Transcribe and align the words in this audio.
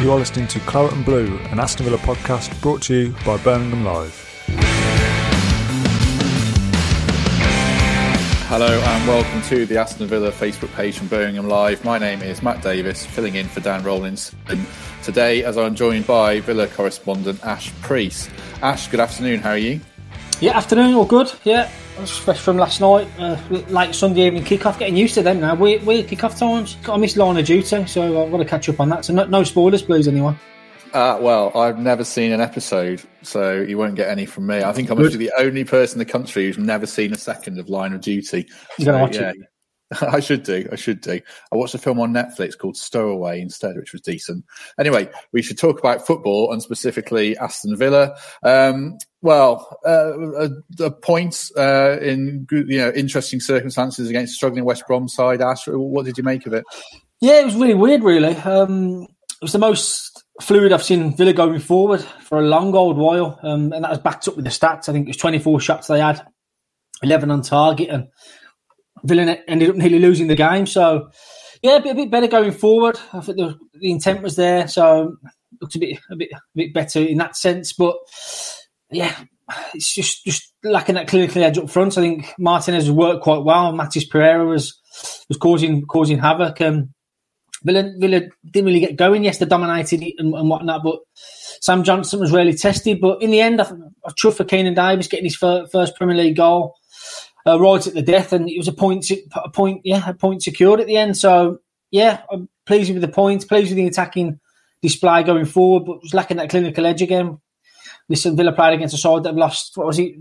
You 0.00 0.12
are 0.12 0.16
listening 0.16 0.46
to 0.48 0.60
Claret 0.60 0.92
and 0.92 1.04
Blue, 1.04 1.38
an 1.50 1.58
Aston 1.58 1.84
Villa 1.84 1.98
podcast 1.98 2.60
brought 2.60 2.80
to 2.82 2.94
you 2.94 3.14
by 3.26 3.36
Birmingham 3.38 3.84
Live. 3.84 4.14
Hello 8.46 8.80
and 8.80 9.08
welcome 9.08 9.42
to 9.42 9.66
the 9.66 9.76
Aston 9.76 10.06
Villa 10.06 10.30
Facebook 10.30 10.72
page 10.76 10.96
from 10.96 11.08
Birmingham 11.08 11.48
Live. 11.48 11.84
My 11.84 11.98
name 11.98 12.22
is 12.22 12.44
Matt 12.44 12.62
Davis, 12.62 13.04
filling 13.04 13.34
in 13.34 13.48
for 13.48 13.58
Dan 13.58 13.82
Rolinson. 13.82 14.64
Today, 15.02 15.42
as 15.42 15.58
I'm 15.58 15.74
joined 15.74 16.06
by 16.06 16.38
Villa 16.42 16.68
correspondent 16.68 17.44
Ash 17.44 17.72
Preece. 17.82 18.30
Ash, 18.62 18.86
good 18.86 19.00
afternoon. 19.00 19.40
How 19.40 19.50
are 19.50 19.58
you? 19.58 19.80
Yeah, 20.40 20.56
afternoon. 20.56 20.94
All 20.94 21.04
good. 21.04 21.32
Yeah, 21.42 21.66
fresh 21.66 22.38
from 22.38 22.58
last 22.58 22.80
night. 22.80 23.08
Uh, 23.18 23.36
late 23.70 23.92
Sunday 23.92 24.26
evening 24.26 24.44
kick-off. 24.44 24.78
Getting 24.78 24.96
used 24.96 25.14
to 25.14 25.22
them 25.22 25.40
now. 25.40 25.56
Weird, 25.56 25.84
weird 25.84 26.06
kick-off 26.06 26.38
times. 26.38 26.76
I 26.88 26.96
missed 26.96 27.16
line 27.16 27.36
of 27.36 27.44
duty, 27.44 27.86
so 27.86 28.22
I've 28.24 28.30
got 28.30 28.36
to 28.36 28.44
catch 28.44 28.68
up 28.68 28.78
on 28.78 28.88
that. 28.90 29.04
So 29.04 29.12
no, 29.12 29.24
no 29.24 29.42
spoilers, 29.42 29.82
please, 29.82 30.06
anyone. 30.06 30.38
Uh, 30.94 31.18
well, 31.20 31.50
I've 31.58 31.80
never 31.80 32.04
seen 32.04 32.30
an 32.30 32.40
episode, 32.40 33.02
so 33.22 33.60
you 33.60 33.76
won't 33.78 33.96
get 33.96 34.08
any 34.08 34.26
from 34.26 34.46
me. 34.46 34.62
I 34.62 34.72
think 34.72 34.90
I'm 34.90 35.04
actually 35.04 35.26
the 35.26 35.32
only 35.38 35.64
person 35.64 36.00
in 36.00 36.06
the 36.06 36.10
country 36.10 36.46
who's 36.46 36.56
never 36.56 36.86
seen 36.86 37.12
a 37.12 37.18
second 37.18 37.58
of 37.58 37.68
Line 37.68 37.92
of 37.92 38.00
Duty. 38.00 38.46
So, 38.78 39.08
yeah, 39.08 39.32
I 40.00 40.20
should 40.20 40.42
do. 40.42 40.68
I 40.70 40.76
should 40.76 41.00
do. 41.00 41.20
I 41.52 41.56
watched 41.56 41.74
a 41.74 41.78
film 41.78 42.00
on 42.00 42.12
Netflix 42.12 42.56
called 42.56 42.76
Stowaway 42.76 43.40
instead, 43.40 43.76
which 43.76 43.92
was 43.92 44.02
decent. 44.02 44.44
Anyway, 44.78 45.08
we 45.32 45.42
should 45.42 45.58
talk 45.58 45.78
about 45.78 46.06
football 46.06 46.52
and 46.52 46.62
specifically 46.62 47.36
Aston 47.38 47.76
Villa. 47.76 48.16
Um, 48.42 48.98
well, 49.22 49.78
uh, 49.86 50.48
a, 50.48 50.50
a 50.84 50.90
point 50.90 51.50
uh, 51.56 51.98
in 52.00 52.46
you 52.50 52.78
know 52.78 52.92
interesting 52.94 53.40
circumstances 53.40 54.10
against 54.10 54.34
struggling 54.34 54.64
West 54.64 54.86
Brom 54.86 55.08
side. 55.08 55.40
Ash, 55.40 55.66
what 55.66 56.04
did 56.04 56.18
you 56.18 56.24
make 56.24 56.46
of 56.46 56.52
it? 56.52 56.64
Yeah, 57.20 57.40
it 57.40 57.46
was 57.46 57.54
really 57.54 57.74
weird. 57.74 58.02
Really, 58.02 58.36
um, 58.36 59.02
it 59.02 59.42
was 59.42 59.52
the 59.52 59.58
most 59.58 60.22
fluid 60.42 60.72
I've 60.72 60.84
seen 60.84 61.16
Villa 61.16 61.32
going 61.32 61.60
forward 61.60 62.00
for 62.00 62.38
a 62.38 62.46
long 62.46 62.74
old 62.74 62.96
while, 62.96 63.40
um, 63.42 63.72
and 63.72 63.84
that 63.84 63.90
was 63.90 63.98
backed 63.98 64.28
up 64.28 64.36
with 64.36 64.44
the 64.44 64.50
stats. 64.50 64.88
I 64.88 64.92
think 64.92 65.06
it 65.06 65.10
was 65.10 65.16
24 65.16 65.60
shots 65.60 65.86
they 65.88 66.00
had, 66.00 66.24
11 67.02 67.30
on 67.30 67.42
target, 67.42 67.88
and 67.88 68.08
Villa 69.04 69.38
ended 69.46 69.70
up 69.70 69.76
nearly 69.76 69.98
losing 69.98 70.26
the 70.26 70.34
game. 70.34 70.66
So, 70.66 71.10
yeah, 71.62 71.76
a 71.76 71.82
bit, 71.82 71.92
a 71.92 71.94
bit 71.94 72.10
better 72.10 72.26
going 72.26 72.52
forward. 72.52 72.98
I 73.12 73.20
think 73.20 73.38
the, 73.38 73.58
the 73.74 73.90
intent 73.90 74.22
was 74.22 74.36
there, 74.36 74.68
so 74.68 75.16
looked 75.60 75.74
a 75.74 75.78
bit 75.78 75.98
a 76.10 76.16
bit 76.16 76.28
a 76.32 76.40
bit 76.54 76.74
better 76.74 77.00
in 77.00 77.18
that 77.18 77.36
sense. 77.36 77.72
But 77.72 77.96
yeah, 78.90 79.14
it's 79.74 79.94
just 79.94 80.24
just 80.24 80.52
lacking 80.62 80.94
that 80.96 81.08
clinical 81.08 81.42
edge 81.42 81.58
up 81.58 81.70
front. 81.70 81.98
I 81.98 82.02
think 82.02 82.32
Martinez 82.38 82.84
has 82.84 82.92
worked 82.92 83.22
quite 83.22 83.44
well. 83.44 83.72
Matheus 83.72 84.08
Pereira 84.08 84.46
was 84.46 84.78
was 85.28 85.38
causing 85.38 85.84
causing 85.86 86.18
havoc. 86.18 86.60
and. 86.60 86.88
Villa, 87.64 87.90
Villa 87.98 88.20
didn't 88.48 88.66
really 88.66 88.78
get 88.78 88.94
going. 88.94 89.24
Yes, 89.24 89.38
they 89.38 89.44
dominated 89.44 90.00
and, 90.18 90.32
and 90.32 90.48
whatnot, 90.48 90.84
but 90.84 91.00
Sam 91.60 91.82
Johnstone 91.82 92.20
was 92.20 92.30
really 92.30 92.54
tested. 92.54 93.00
But 93.00 93.20
in 93.20 93.32
the 93.32 93.40
end, 93.40 93.60
I, 93.60 93.64
I 93.64 94.10
chuffed 94.10 94.36
for 94.36 94.44
Keinan 94.44 94.76
Davis 94.76 95.08
getting 95.08 95.24
his 95.24 95.34
first 95.34 95.96
Premier 95.96 96.16
League 96.16 96.36
goal 96.36 96.77
uh, 97.48 97.58
right 97.58 97.86
at 97.86 97.94
the 97.94 98.02
death, 98.02 98.32
and 98.32 98.48
it 98.48 98.58
was 98.58 98.68
a 98.68 98.72
point, 98.72 99.10
a 99.34 99.48
point, 99.48 99.80
yeah, 99.84 100.08
a 100.08 100.14
point 100.14 100.42
secured 100.42 100.80
at 100.80 100.86
the 100.86 100.96
end. 100.96 101.16
So 101.16 101.60
yeah, 101.90 102.22
I'm 102.30 102.48
pleased 102.66 102.92
with 102.92 103.00
the 103.00 103.08
points, 103.08 103.44
pleased 103.44 103.70
with 103.70 103.76
the 103.76 103.86
attacking 103.86 104.38
display 104.82 105.22
going 105.22 105.46
forward, 105.46 105.86
but 105.86 106.02
was 106.02 106.14
lacking 106.14 106.36
that 106.36 106.50
clinical 106.50 106.86
edge 106.86 107.02
again. 107.02 107.38
Listen, 108.08 108.36
Villa 108.36 108.52
played 108.52 108.74
against 108.74 108.94
a 108.94 108.98
side 108.98 109.24
that 109.24 109.34
lost 109.34 109.76
what 109.76 109.86
was 109.86 109.98
it, 109.98 110.14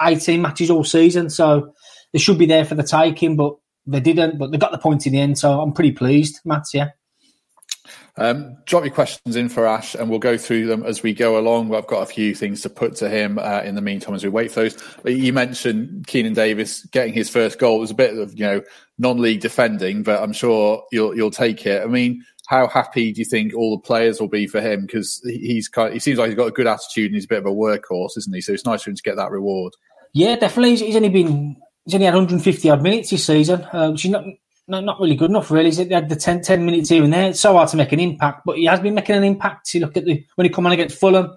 18 0.00 0.40
matches 0.40 0.70
all 0.70 0.84
season, 0.84 1.30
so 1.30 1.74
they 2.12 2.18
should 2.18 2.38
be 2.38 2.46
there 2.46 2.64
for 2.64 2.74
the 2.74 2.82
taking, 2.82 3.36
but 3.36 3.56
they 3.86 4.00
didn't, 4.00 4.38
but 4.38 4.50
they 4.50 4.58
got 4.58 4.72
the 4.72 4.78
point 4.78 5.06
in 5.06 5.12
the 5.12 5.20
end, 5.20 5.38
so 5.38 5.60
I'm 5.60 5.72
pretty 5.72 5.92
pleased, 5.92 6.40
Matt. 6.44 6.66
Yeah. 6.72 6.90
Um, 8.18 8.56
drop 8.66 8.84
your 8.84 8.92
questions 8.92 9.36
in 9.36 9.48
for 9.48 9.66
Ash, 9.66 9.94
and 9.94 10.10
we'll 10.10 10.18
go 10.18 10.36
through 10.36 10.66
them 10.66 10.84
as 10.84 11.02
we 11.02 11.14
go 11.14 11.38
along. 11.38 11.72
I've 11.74 11.86
got 11.86 12.02
a 12.02 12.06
few 12.06 12.34
things 12.34 12.62
to 12.62 12.70
put 12.70 12.96
to 12.96 13.08
him 13.08 13.38
uh, 13.38 13.60
in 13.60 13.76
the 13.76 13.80
meantime 13.80 14.14
as 14.14 14.24
we 14.24 14.28
wait 14.28 14.50
for 14.50 14.62
those. 14.62 14.76
You 15.04 15.32
mentioned 15.32 16.06
Keinan 16.08 16.34
Davis 16.34 16.84
getting 16.86 17.14
his 17.14 17.30
first 17.30 17.58
goal. 17.58 17.76
It 17.76 17.80
was 17.80 17.90
a 17.92 17.94
bit 17.94 18.18
of 18.18 18.36
you 18.38 18.44
know 18.44 18.62
non-league 18.98 19.40
defending, 19.40 20.02
but 20.02 20.20
I'm 20.20 20.32
sure 20.32 20.84
you'll 20.90 21.16
you'll 21.16 21.30
take 21.30 21.64
it. 21.64 21.82
I 21.82 21.86
mean, 21.86 22.24
how 22.48 22.66
happy 22.66 23.12
do 23.12 23.20
you 23.20 23.24
think 23.24 23.54
all 23.54 23.76
the 23.76 23.82
players 23.82 24.20
will 24.20 24.28
be 24.28 24.48
for 24.48 24.60
him? 24.60 24.86
Because 24.86 25.20
he's 25.24 25.68
kind 25.68 25.88
of, 25.88 25.94
he 25.94 26.00
seems 26.00 26.18
like 26.18 26.28
he's 26.28 26.36
got 26.36 26.48
a 26.48 26.52
good 26.52 26.66
attitude 26.66 27.06
and 27.06 27.14
he's 27.14 27.26
a 27.26 27.28
bit 27.28 27.38
of 27.38 27.46
a 27.46 27.50
workhorse, 27.50 28.16
isn't 28.16 28.34
he? 28.34 28.40
So 28.40 28.52
it's 28.52 28.66
nice 28.66 28.82
for 28.82 28.90
him 28.90 28.96
to 28.96 29.02
get 29.02 29.16
that 29.16 29.30
reward. 29.30 29.74
Yeah, 30.12 30.34
definitely. 30.34 30.76
He's, 30.76 30.96
only 30.96 31.10
been 31.10 31.56
he's 31.84 31.94
only 31.94 32.06
had 32.06 32.14
150 32.14 32.70
odd 32.70 32.82
minutes 32.82 33.10
this 33.10 33.24
season, 33.24 33.60
which 33.92 34.04
is 34.04 34.10
not, 34.10 34.24
not, 34.68 34.84
not 34.84 35.00
really 35.00 35.16
good 35.16 35.30
enough, 35.30 35.50
really. 35.50 35.70
He 35.70 35.88
had 35.88 36.08
the 36.08 36.16
10, 36.16 36.42
10, 36.42 36.64
minutes 36.64 36.90
here 36.90 37.02
and 37.02 37.12
there. 37.12 37.30
It's 37.30 37.40
so 37.40 37.54
hard 37.54 37.68
to 37.70 37.76
make 37.76 37.92
an 37.92 38.00
impact, 38.00 38.42
but 38.44 38.58
he 38.58 38.66
has 38.66 38.80
been 38.80 38.94
making 38.94 39.16
an 39.16 39.24
impact. 39.24 39.72
You 39.74 39.80
look 39.80 39.96
at 39.96 40.04
the 40.04 40.24
when 40.34 40.44
he 40.44 40.50
come 40.50 40.66
on 40.66 40.72
against 40.72 40.98
Fulham, 40.98 41.30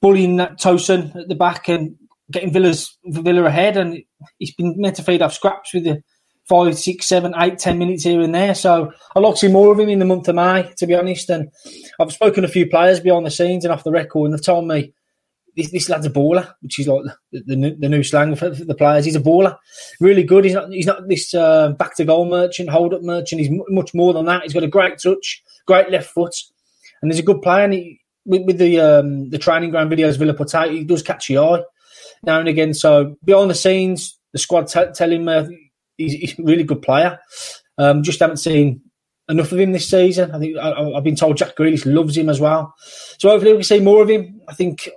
bullying 0.00 0.36
that 0.36 0.60
Tosin 0.60 1.14
at 1.16 1.28
the 1.28 1.34
back 1.34 1.68
and 1.68 1.96
getting 2.30 2.52
Villa's 2.52 2.96
Villa 3.06 3.44
ahead, 3.44 3.76
and 3.76 3.98
he's 4.38 4.54
been 4.54 4.74
meant 4.76 4.96
to 4.96 5.02
feed 5.02 5.22
off 5.22 5.32
scraps 5.32 5.72
with 5.72 5.84
the 5.84 6.02
five, 6.48 6.78
six, 6.78 7.06
seven, 7.06 7.34
eight, 7.38 7.58
ten 7.58 7.78
minutes 7.78 8.04
here 8.04 8.20
and 8.20 8.34
there. 8.34 8.54
So 8.54 8.92
I'd 9.14 9.20
like 9.20 9.34
to 9.34 9.40
see 9.40 9.48
more 9.48 9.72
of 9.72 9.78
him 9.78 9.88
in 9.88 9.98
the 9.98 10.04
month 10.04 10.28
of 10.28 10.34
May, 10.34 10.70
to 10.76 10.86
be 10.86 10.94
honest. 10.94 11.30
And 11.30 11.50
I've 12.00 12.12
spoken 12.12 12.42
to 12.42 12.48
a 12.48 12.52
few 12.52 12.68
players 12.68 13.00
behind 13.00 13.26
the 13.26 13.30
scenes 13.30 13.64
and 13.64 13.72
off 13.72 13.84
the 13.84 13.90
record, 13.90 14.26
and 14.26 14.34
they've 14.34 14.44
told 14.44 14.66
me 14.66 14.92
this, 15.58 15.72
this 15.72 15.88
lad's 15.88 16.06
a 16.06 16.10
baller, 16.10 16.54
which 16.62 16.78
is 16.78 16.86
like 16.86 17.02
the, 17.32 17.42
the, 17.44 17.76
the 17.80 17.88
new 17.88 18.04
slang 18.04 18.36
for, 18.36 18.48
the 18.48 18.76
players. 18.76 19.04
He's 19.04 19.16
a 19.16 19.20
baller, 19.20 19.58
really 20.00 20.22
good. 20.22 20.44
He's 20.44 20.54
not 20.54 20.70
he's 20.70 20.86
not 20.86 21.08
this 21.08 21.34
uh, 21.34 21.70
back 21.72 21.96
to 21.96 22.04
goal 22.04 22.26
merchant, 22.26 22.70
hold 22.70 22.94
up 22.94 23.02
merchant. 23.02 23.40
He's 23.40 23.50
m- 23.50 23.64
much 23.68 23.92
more 23.92 24.12
than 24.12 24.26
that. 24.26 24.44
He's 24.44 24.54
got 24.54 24.62
a 24.62 24.68
great 24.68 24.98
touch, 24.98 25.42
great 25.66 25.90
left 25.90 26.10
foot, 26.10 26.34
and 27.02 27.10
he's 27.10 27.18
a 27.18 27.24
good 27.24 27.42
player. 27.42 27.64
And 27.64 27.72
he, 27.72 28.00
with, 28.24 28.42
with 28.46 28.58
the 28.58 28.78
um, 28.78 29.30
the 29.30 29.38
training 29.38 29.70
ground 29.70 29.90
videos 29.90 30.16
Villa 30.16 30.32
put 30.32 30.54
out, 30.54 30.70
he 30.70 30.84
does 30.84 31.02
catch 31.02 31.26
the 31.26 31.38
eye 31.38 31.62
now 32.22 32.38
and 32.38 32.48
again. 32.48 32.72
So 32.72 33.16
behind 33.24 33.50
the 33.50 33.56
scenes, 33.56 34.16
the 34.32 34.38
squad 34.38 34.68
t- 34.68 34.92
tell 34.94 35.10
him 35.10 35.28
uh, 35.28 35.44
he's, 35.96 36.12
he's, 36.12 36.38
a 36.38 36.42
really 36.42 36.64
good 36.64 36.82
player. 36.82 37.18
Um, 37.76 38.04
just 38.04 38.20
haven't 38.20 38.36
seen 38.38 38.82
enough 39.28 39.50
of 39.50 39.58
him 39.58 39.72
this 39.72 39.90
season. 39.90 40.30
I 40.30 40.38
think 40.38 40.56
I, 40.56 40.90
have 40.94 41.04
been 41.04 41.16
told 41.16 41.36
Jack 41.36 41.56
Grealish 41.56 41.92
loves 41.92 42.16
him 42.16 42.28
as 42.28 42.40
well. 42.40 42.74
So 43.18 43.28
hopefully 43.28 43.52
we 43.52 43.58
can 43.58 43.64
see 43.64 43.80
more 43.80 44.02
of 44.02 44.08
him. 44.08 44.40
I 44.48 44.54
think 44.54 44.88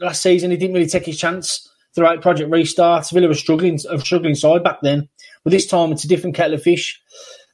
last 0.00 0.22
season 0.22 0.50
he 0.50 0.56
didn't 0.56 0.74
really 0.74 0.88
take 0.88 1.06
his 1.06 1.18
chance 1.18 1.68
throughout 1.94 2.22
Project 2.22 2.50
Restart. 2.50 3.08
Villa 3.10 3.28
was 3.28 3.40
struggling, 3.40 3.78
a 3.90 3.98
struggling 3.98 4.34
side 4.34 4.62
back 4.62 4.78
then, 4.82 5.08
but 5.44 5.50
this 5.50 5.66
time 5.66 5.92
it's 5.92 6.04
a 6.04 6.08
different 6.08 6.36
kettle 6.36 6.54
of 6.54 6.62
fish. 6.62 7.00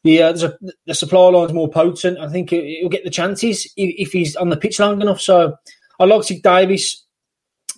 The 0.05 0.23
uh, 0.23 0.35
a, 0.35 0.53
the 0.87 0.95
supply 0.95 1.29
line's 1.29 1.53
more 1.53 1.71
potent. 1.71 2.19
I 2.19 2.29
think 2.29 2.51
he'll 2.51 2.91
get 2.91 3.05
the 3.05 3.11
chances 3.11 3.65
if, 3.77 4.09
if 4.09 4.13
he's 4.13 4.37
on 4.37 4.51
the 4.51 4.57
pitch 4.57 4.79
long 4.79 5.01
enough. 5.01 5.21
So 5.21 5.57
I'd 5.99 6.09
like 6.09 6.21
to 6.21 6.27
see 6.27 6.41
Davis 6.41 7.05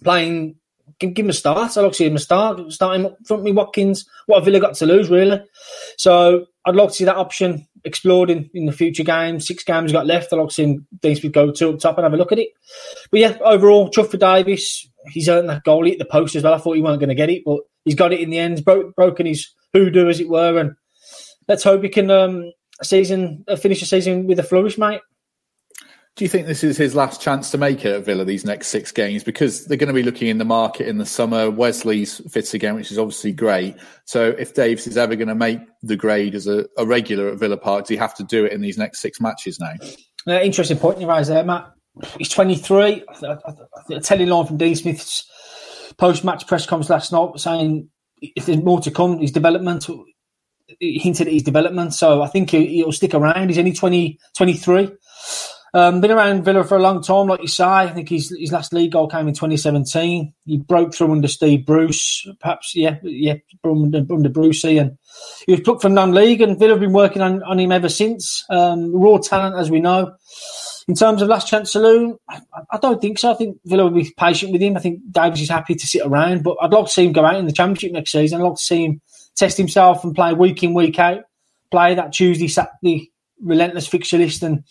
playing. 0.02 0.56
Give, 0.98 1.16
him 1.16 1.30
a 1.30 1.32
start. 1.32 1.76
I'd 1.76 1.82
like 1.82 1.92
to 1.92 1.96
see 1.96 2.06
him 2.06 2.16
a 2.16 2.20
start. 2.20 2.72
Start 2.72 2.96
him 2.96 3.06
up 3.06 3.18
front 3.26 3.42
with 3.42 3.54
Watkins. 3.54 4.08
What 4.26 4.36
have 4.36 4.44
Villa 4.46 4.60
got 4.60 4.74
to 4.74 4.86
lose, 4.86 5.10
really? 5.10 5.42
So 5.98 6.46
I'd 6.64 6.74
like 6.74 6.88
to 6.88 6.94
see 6.94 7.04
that 7.04 7.16
option 7.16 7.66
explored 7.86 8.28
in, 8.28 8.50
in 8.52 8.66
the 8.66 8.72
future 8.72 9.04
games. 9.04 9.46
Six 9.46 9.64
games 9.64 9.92
got 9.92 10.06
left. 10.06 10.30
To 10.30 10.48
see 10.50 10.64
him 10.64 10.86
go 11.30 11.50
to 11.52 11.70
up 11.70 11.78
top 11.78 11.96
and 11.96 12.04
have 12.04 12.12
a 12.12 12.16
look 12.16 12.32
at 12.32 12.38
it. 12.38 12.50
But 13.10 13.20
yeah, 13.20 13.38
overall, 13.40 13.88
tough 13.88 14.10
for 14.10 14.18
Davis. 14.18 14.86
He's 15.10 15.28
earned 15.28 15.48
that 15.48 15.64
goal 15.64 15.88
at 15.88 15.98
the 15.98 16.04
post 16.04 16.34
as 16.36 16.42
well. 16.42 16.54
I 16.54 16.58
thought 16.58 16.76
he 16.76 16.82
weren't 16.82 17.00
going 17.00 17.08
to 17.08 17.14
get 17.14 17.30
it, 17.30 17.42
but 17.46 17.60
he's 17.84 17.94
got 17.94 18.12
it 18.12 18.20
in 18.20 18.30
the 18.30 18.38
end. 18.38 18.64
Bro- 18.64 18.92
broken 18.96 19.24
his 19.24 19.54
hoodoo, 19.72 20.08
as 20.08 20.20
it 20.20 20.28
were. 20.28 20.58
And 20.58 20.74
let's 21.48 21.62
hope 21.62 21.82
he 21.82 21.88
can 21.88 22.10
um, 22.10 22.52
season 22.82 23.44
uh, 23.48 23.56
finish 23.56 23.80
the 23.80 23.86
season 23.86 24.26
with 24.26 24.38
a 24.40 24.42
flourish, 24.42 24.76
mate. 24.76 25.00
Do 26.16 26.24
you 26.24 26.30
think 26.30 26.46
this 26.46 26.64
is 26.64 26.78
his 26.78 26.94
last 26.94 27.20
chance 27.20 27.50
to 27.50 27.58
make 27.58 27.84
it 27.84 27.94
at 27.94 28.04
Villa 28.06 28.24
these 28.24 28.46
next 28.46 28.68
six 28.68 28.90
games? 28.90 29.22
Because 29.22 29.66
they're 29.66 29.76
going 29.76 29.88
to 29.88 29.94
be 29.94 30.02
looking 30.02 30.28
in 30.28 30.38
the 30.38 30.46
market 30.46 30.88
in 30.88 30.96
the 30.96 31.04
summer. 31.04 31.50
Wesley's 31.50 32.22
fits 32.32 32.54
again, 32.54 32.74
which 32.74 32.90
is 32.90 32.98
obviously 32.98 33.32
great. 33.32 33.76
So 34.06 34.30
if 34.30 34.54
Davis 34.54 34.86
is 34.86 34.96
ever 34.96 35.14
going 35.14 35.28
to 35.28 35.34
make 35.34 35.60
the 35.82 35.94
grade 35.94 36.34
as 36.34 36.46
a, 36.46 36.64
a 36.78 36.86
regular 36.86 37.28
at 37.28 37.38
Villa 37.38 37.58
Park, 37.58 37.84
does 37.84 37.90
he 37.90 37.96
have 37.96 38.14
to 38.14 38.24
do 38.24 38.46
it 38.46 38.52
in 38.52 38.62
these 38.62 38.78
next 38.78 39.00
six 39.00 39.20
matches 39.20 39.60
now? 39.60 39.74
Uh, 40.26 40.40
interesting 40.40 40.78
point 40.78 41.02
you 41.02 41.06
raise 41.06 41.28
there, 41.28 41.44
Matt. 41.44 41.70
He's 42.16 42.30
23. 42.30 43.04
A 43.90 44.00
telling 44.00 44.28
line 44.28 44.46
from 44.46 44.56
Dean 44.56 44.74
Smith's 44.74 45.30
post 45.98 46.24
match 46.24 46.46
press 46.46 46.64
conference 46.64 46.88
last 46.88 47.12
night 47.12 47.38
saying 47.38 47.90
if 48.22 48.46
there's 48.46 48.62
more 48.62 48.80
to 48.80 48.90
come, 48.90 49.18
his 49.18 49.32
development 49.32 49.86
he 50.80 50.98
hinted 50.98 51.26
at 51.26 51.32
his 51.32 51.42
development. 51.42 51.94
So 51.94 52.22
I 52.22 52.28
think 52.28 52.50
he, 52.50 52.82
will 52.82 52.92
stick 52.92 53.14
around. 53.14 53.48
He's 53.48 53.58
only 53.58 53.72
20, 53.72 54.18
23. 54.36 54.92
Um, 55.76 56.00
been 56.00 56.10
around 56.10 56.42
Villa 56.42 56.64
for 56.64 56.78
a 56.78 56.80
long 56.80 57.02
time, 57.02 57.26
like 57.26 57.42
you 57.42 57.48
say. 57.48 57.62
I 57.62 57.88
think 57.92 58.08
his 58.08 58.34
his 58.38 58.50
last 58.50 58.72
league 58.72 58.92
goal 58.92 59.08
came 59.08 59.28
in 59.28 59.34
2017. 59.34 60.32
He 60.46 60.56
broke 60.56 60.94
through 60.94 61.12
under 61.12 61.28
Steve 61.28 61.66
Bruce, 61.66 62.26
perhaps, 62.40 62.74
yeah, 62.74 62.96
yeah, 63.02 63.34
under, 63.62 63.98
under 64.10 64.30
Brucey, 64.30 64.78
and 64.78 64.96
he 65.44 65.52
was 65.52 65.60
plucked 65.60 65.82
from 65.82 65.92
non-league. 65.92 66.40
And 66.40 66.58
Villa 66.58 66.72
have 66.72 66.80
been 66.80 66.94
working 66.94 67.20
on, 67.20 67.42
on 67.42 67.60
him 67.60 67.72
ever 67.72 67.90
since. 67.90 68.42
Um, 68.48 68.90
raw 68.90 69.18
talent, 69.18 69.56
as 69.56 69.70
we 69.70 69.80
know. 69.80 70.14
In 70.88 70.94
terms 70.94 71.20
of 71.20 71.28
last 71.28 71.46
chance 71.46 71.72
saloon, 71.72 72.16
I, 72.26 72.40
I, 72.70 72.78
don't 72.78 73.02
think 73.02 73.18
so. 73.18 73.32
I 73.32 73.34
think 73.34 73.58
Villa 73.66 73.84
will 73.84 74.02
be 74.02 74.10
patient 74.16 74.52
with 74.52 74.62
him. 74.62 74.78
I 74.78 74.80
think 74.80 75.00
Davis 75.10 75.42
is 75.42 75.50
happy 75.50 75.74
to 75.74 75.86
sit 75.86 76.06
around, 76.06 76.42
but 76.42 76.56
I'd 76.62 76.72
like 76.72 76.86
to 76.86 76.90
see 76.90 77.04
him 77.04 77.12
go 77.12 77.26
out 77.26 77.36
in 77.36 77.44
the 77.44 77.52
Championship 77.52 77.92
next 77.92 78.12
season. 78.12 78.40
I'd 78.40 78.44
like 78.44 78.56
to 78.56 78.62
see 78.62 78.86
him 78.86 79.02
test 79.34 79.58
himself 79.58 80.04
and 80.04 80.14
play 80.14 80.32
week 80.32 80.62
in, 80.62 80.72
week 80.72 80.98
out, 80.98 81.24
play 81.70 81.96
that 81.96 82.14
Tuesday, 82.14 82.48
Saturday 82.48 83.12
relentless 83.42 83.86
fixture 83.86 84.16
list 84.16 84.42
and 84.42 84.64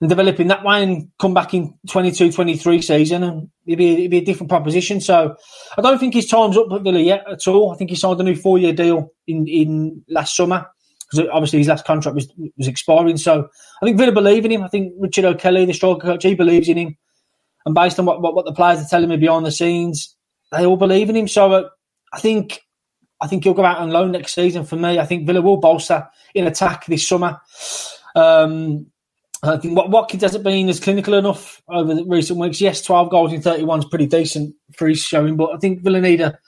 and 0.00 0.08
develop 0.08 0.40
in 0.40 0.48
that 0.48 0.64
way 0.64 0.82
and 0.82 1.10
come 1.18 1.34
back 1.34 1.52
in 1.52 1.74
22 1.88 2.32
23 2.32 2.82
season 2.82 3.22
and 3.22 3.50
it'd 3.66 3.78
be, 3.78 3.92
it'd 3.92 4.10
be 4.10 4.18
a 4.18 4.24
different 4.24 4.48
proposition. 4.48 5.00
So 5.00 5.36
I 5.76 5.82
don't 5.82 5.98
think 5.98 6.14
his 6.14 6.26
time's 6.26 6.56
up 6.56 6.72
at 6.72 6.82
Villa 6.82 7.00
yet 7.00 7.24
at 7.30 7.46
all. 7.46 7.72
I 7.72 7.76
think 7.76 7.90
he 7.90 7.96
signed 7.96 8.20
a 8.20 8.24
new 8.24 8.36
four 8.36 8.58
year 8.58 8.72
deal 8.72 9.12
in, 9.26 9.46
in 9.46 10.02
last 10.08 10.34
summer 10.34 10.66
because 11.10 11.28
obviously 11.32 11.58
his 11.58 11.68
last 11.68 11.84
contract 11.84 12.14
was 12.14 12.32
was 12.56 12.68
expiring. 12.68 13.18
So 13.18 13.48
I 13.82 13.84
think 13.84 13.98
Villa 13.98 14.12
believe 14.12 14.44
in 14.44 14.52
him. 14.52 14.62
I 14.62 14.68
think 14.68 14.94
Richard 14.98 15.24
O'Kelly, 15.24 15.66
the 15.66 15.74
striker 15.74 16.00
coach, 16.00 16.22
he 16.22 16.34
believes 16.34 16.68
in 16.68 16.78
him. 16.78 16.96
And 17.66 17.74
based 17.74 17.98
on 17.98 18.06
what, 18.06 18.22
what, 18.22 18.34
what 18.34 18.46
the 18.46 18.54
players 18.54 18.80
are 18.80 18.88
telling 18.88 19.10
me 19.10 19.18
behind 19.18 19.44
the 19.44 19.52
scenes, 19.52 20.16
they 20.50 20.64
all 20.64 20.78
believe 20.78 21.10
in 21.10 21.16
him. 21.16 21.28
So 21.28 21.52
uh, 21.52 21.68
I 22.12 22.20
think 22.20 22.60
I 23.20 23.26
think 23.26 23.44
he'll 23.44 23.54
go 23.54 23.64
out 23.64 23.78
on 23.78 23.90
loan 23.90 24.12
next 24.12 24.34
season 24.34 24.64
for 24.64 24.76
me. 24.76 24.98
I 24.98 25.04
think 25.04 25.26
Villa 25.26 25.42
will 25.42 25.58
bolster 25.58 26.08
in 26.34 26.46
attack 26.46 26.86
this 26.86 27.06
summer. 27.06 27.38
Um, 28.14 28.86
I 29.42 29.56
think 29.56 29.76
what 29.76 29.90
Watkins 29.90 30.22
hasn't 30.22 30.44
been 30.44 30.68
as 30.68 30.80
clinical 30.80 31.14
enough 31.14 31.62
over 31.68 31.94
the 31.94 32.04
recent 32.04 32.38
weeks. 32.38 32.60
Yes, 32.60 32.82
12 32.82 33.10
goals 33.10 33.32
in 33.32 33.40
31 33.40 33.78
is 33.78 33.84
pretty 33.86 34.06
decent 34.06 34.54
for 34.76 34.86
his 34.86 35.02
showing, 35.02 35.36
but 35.36 35.54
I 35.54 35.58
think 35.58 35.82
Villa 35.82 36.00
need 36.00 36.20
a, 36.20 36.38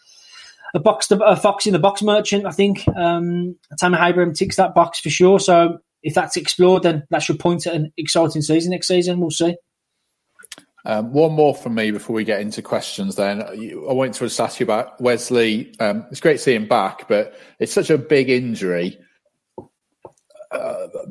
a 0.74 0.80
box, 0.80 1.10
a 1.10 1.36
fox 1.36 1.66
in 1.66 1.72
the 1.72 1.78
box 1.78 2.02
merchant. 2.02 2.44
I 2.44 2.50
think 2.50 2.86
um, 2.88 3.56
Tammy 3.78 3.98
Abraham 3.98 4.34
ticks 4.34 4.56
that 4.56 4.74
box 4.74 5.00
for 5.00 5.08
sure. 5.08 5.40
So 5.40 5.78
if 6.02 6.14
that's 6.14 6.36
explored, 6.36 6.82
then 6.82 7.04
that 7.10 7.22
should 7.22 7.40
point 7.40 7.66
at 7.66 7.74
an 7.74 7.92
exciting 7.96 8.42
season 8.42 8.72
next 8.72 8.88
season. 8.88 9.20
We'll 9.20 9.30
see. 9.30 9.56
Um, 10.84 11.12
one 11.12 11.32
more 11.32 11.54
from 11.54 11.76
me 11.76 11.92
before 11.92 12.14
we 12.14 12.24
get 12.24 12.40
into 12.40 12.60
questions. 12.60 13.14
Then 13.14 13.42
I 13.42 13.92
wanted 13.92 14.14
to 14.14 14.24
just 14.26 14.40
ask 14.40 14.58
you 14.58 14.64
about 14.64 15.00
Wesley. 15.00 15.74
Um, 15.78 16.06
it's 16.10 16.20
great 16.20 16.34
to 16.34 16.38
see 16.38 16.54
him 16.54 16.66
back, 16.66 17.06
but 17.08 17.38
it's 17.58 17.72
such 17.72 17.88
a 17.88 17.96
big 17.96 18.28
injury. 18.28 18.98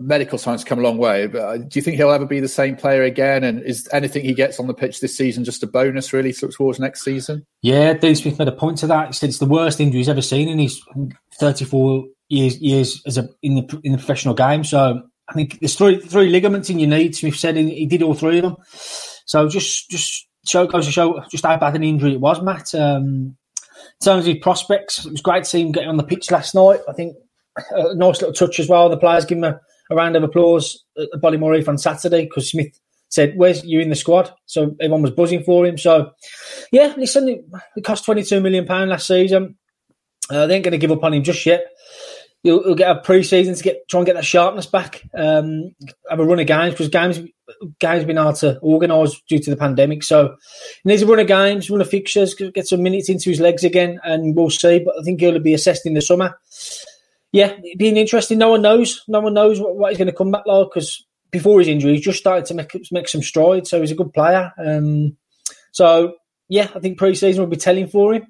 Medical 0.01 0.38
science 0.38 0.63
come 0.63 0.80
a 0.80 0.81
long 0.81 0.98
way, 0.98 1.27
but 1.27 1.42
uh, 1.42 1.57
do 1.57 1.80
you 1.80 1.81
think 1.81 1.98
he'll 1.98 2.12
ever 2.12 2.25
be 2.25 2.39
the 2.39 2.48
same 2.48 2.75
player 2.75 3.03
again? 3.03 3.44
And 3.44 3.62
is 3.63 3.88
anything 3.92 4.24
he 4.24 4.33
gets 4.33 4.59
on 4.59 4.68
the 4.68 4.74
pitch 4.74 5.00
this 5.00 5.15
season 5.15 5.44
just 5.44 5.63
a 5.63 5.68
bonus, 5.68 6.13
really, 6.13 6.33
towards 6.33 6.80
next 6.80 7.03
season? 7.03 7.45
Yeah, 7.62 7.94
Dean 7.94 8.15
Smith 8.15 8.39
made 8.39 8.48
a 8.48 8.53
point 8.53 8.77
to 8.80 8.88
that. 8.88 9.24
It's 9.24 9.38
the 9.38 9.45
worst 9.45 9.80
injury 9.80 10.00
he's 10.00 10.09
ever 10.09 10.21
seen 10.21 10.50
in 10.50 10.59
his 10.59 10.81
34 11.39 12.06
years 12.30 12.57
years 12.59 13.01
as 13.06 13.18
a 13.18 13.30
in 13.42 13.56
the 13.56 13.81
in 13.83 13.92
the 13.92 13.98
professional 13.98 14.33
game. 14.33 14.63
So 14.63 15.01
I 15.30 15.33
think 15.33 15.59
there's 15.59 15.75
three 15.75 16.00
three 16.00 16.30
ligaments 16.30 16.69
in 16.69 16.80
your 16.80 16.89
knee. 16.89 17.12
Smith 17.12 17.36
said 17.36 17.56
he 17.56 17.86
did 17.86 18.01
all 18.01 18.13
three 18.13 18.38
of 18.38 18.44
them. 18.44 18.56
So 19.25 19.47
just 19.47 19.89
just 19.89 20.27
show 20.45 20.65
goes 20.68 20.86
to 20.86 20.92
show 20.92 21.24
just 21.30 21.45
how 21.45 21.57
bad 21.57 21.75
an 21.75 21.83
injury 21.83 22.13
it 22.13 22.21
was, 22.21 22.42
Matt. 22.42 22.74
Um, 22.74 23.38
in 24.01 24.06
terms 24.06 24.27
of 24.27 24.42
prospects, 24.42 25.06
it 25.06 25.12
was 25.12 25.21
great 25.21 25.44
to 25.44 25.50
see 25.50 25.62
him 25.62 25.71
getting 25.71 25.89
on 25.89 25.97
the 25.97 26.04
pitch 26.04 26.31
last 26.31 26.56
night. 26.56 26.80
I 26.89 26.94
think 26.94 27.15
a 27.71 27.95
nice 27.95 28.21
little 28.21 28.33
touch 28.33 28.59
as 28.59 28.68
well. 28.68 28.89
The 28.89 28.97
players 28.97 29.25
give 29.25 29.38
him 29.38 29.44
a, 29.44 29.59
a 29.91 29.95
round 29.95 30.15
of 30.15 30.23
applause 30.23 30.83
at 30.97 31.07
Heath 31.21 31.67
on 31.67 31.77
Saturday 31.77 32.23
because 32.25 32.49
Smith 32.49 32.79
said, 33.09 33.33
"Where's 33.35 33.63
you 33.63 33.79
in 33.79 33.89
the 33.89 33.95
squad?" 33.95 34.33
So 34.45 34.75
everyone 34.79 35.03
was 35.03 35.11
buzzing 35.11 35.43
for 35.43 35.65
him. 35.65 35.77
So 35.77 36.11
yeah, 36.71 36.93
listen, 36.97 37.43
it 37.75 37.83
cost 37.83 38.05
twenty 38.05 38.23
two 38.23 38.41
million 38.41 38.65
pound 38.65 38.89
last 38.89 39.07
season. 39.07 39.57
Uh, 40.29 40.47
they 40.47 40.55
ain't 40.55 40.63
going 40.63 40.71
to 40.71 40.77
give 40.77 40.91
up 40.91 41.03
on 41.03 41.13
him 41.13 41.23
just 41.23 41.45
yet 41.45 41.65
he'll, 42.43 42.63
he'll 42.63 42.75
get 42.75 42.95
a 42.95 42.99
pre-season 42.99 43.55
to 43.55 43.63
get 43.63 43.88
try 43.88 43.99
and 43.99 44.05
get 44.05 44.15
that 44.15 44.25
sharpness 44.25 44.65
back. 44.65 45.03
Um, 45.15 45.75
have 46.09 46.19
a 46.19 46.25
run 46.25 46.39
of 46.39 46.47
games 46.47 46.73
because 46.73 46.89
games 46.89 47.19
games 47.79 48.05
been 48.05 48.17
hard 48.17 48.35
to 48.37 48.57
organise 48.59 49.19
due 49.27 49.39
to 49.39 49.49
the 49.49 49.57
pandemic. 49.57 50.03
So 50.03 50.35
he 50.83 50.89
needs 50.89 51.01
a 51.01 51.07
run 51.07 51.19
of 51.19 51.27
games, 51.27 51.69
run 51.69 51.81
of 51.81 51.89
fixtures, 51.89 52.33
get 52.33 52.67
some 52.67 52.83
minutes 52.83 53.09
into 53.09 53.29
his 53.29 53.39
legs 53.39 53.63
again, 53.63 53.99
and 54.03 54.35
we'll 54.35 54.49
see. 54.49 54.79
But 54.79 54.95
I 54.99 55.03
think 55.03 55.19
he'll 55.19 55.39
be 55.39 55.53
assessed 55.53 55.85
in 55.85 55.94
the 55.94 56.01
summer. 56.01 56.37
Yeah, 57.31 57.56
being 57.78 57.98
interesting. 57.98 58.38
No 58.38 58.50
one 58.50 58.62
knows. 58.62 59.04
No 59.07 59.22
one 59.22 59.33
knows 59.33 59.60
what, 59.60 59.75
what 59.75 59.92
he's 59.92 59.98
going 59.98 60.07
to 60.07 60.13
come 60.13 60.31
back 60.31 60.45
like 60.45 60.68
because 60.68 61.06
before 61.31 61.60
his 61.60 61.69
injury, 61.69 61.94
he's 61.94 62.06
just 62.06 62.19
started 62.19 62.45
to 62.45 62.54
make 62.54 62.72
make 62.92 63.07
some 63.07 63.22
strides. 63.22 63.69
So 63.69 63.80
he's 63.80 63.92
a 63.92 63.95
good 63.95 64.13
player. 64.13 64.51
Um, 64.57 65.18
so 65.72 66.16
yeah, 66.50 66.68
I 66.75 66.80
think 66.80 66.98
pre-season 66.98 67.42
will 67.42 67.50
be 67.50 67.56
telling 67.56 67.88
for 67.88 68.13
him. 68.13 68.28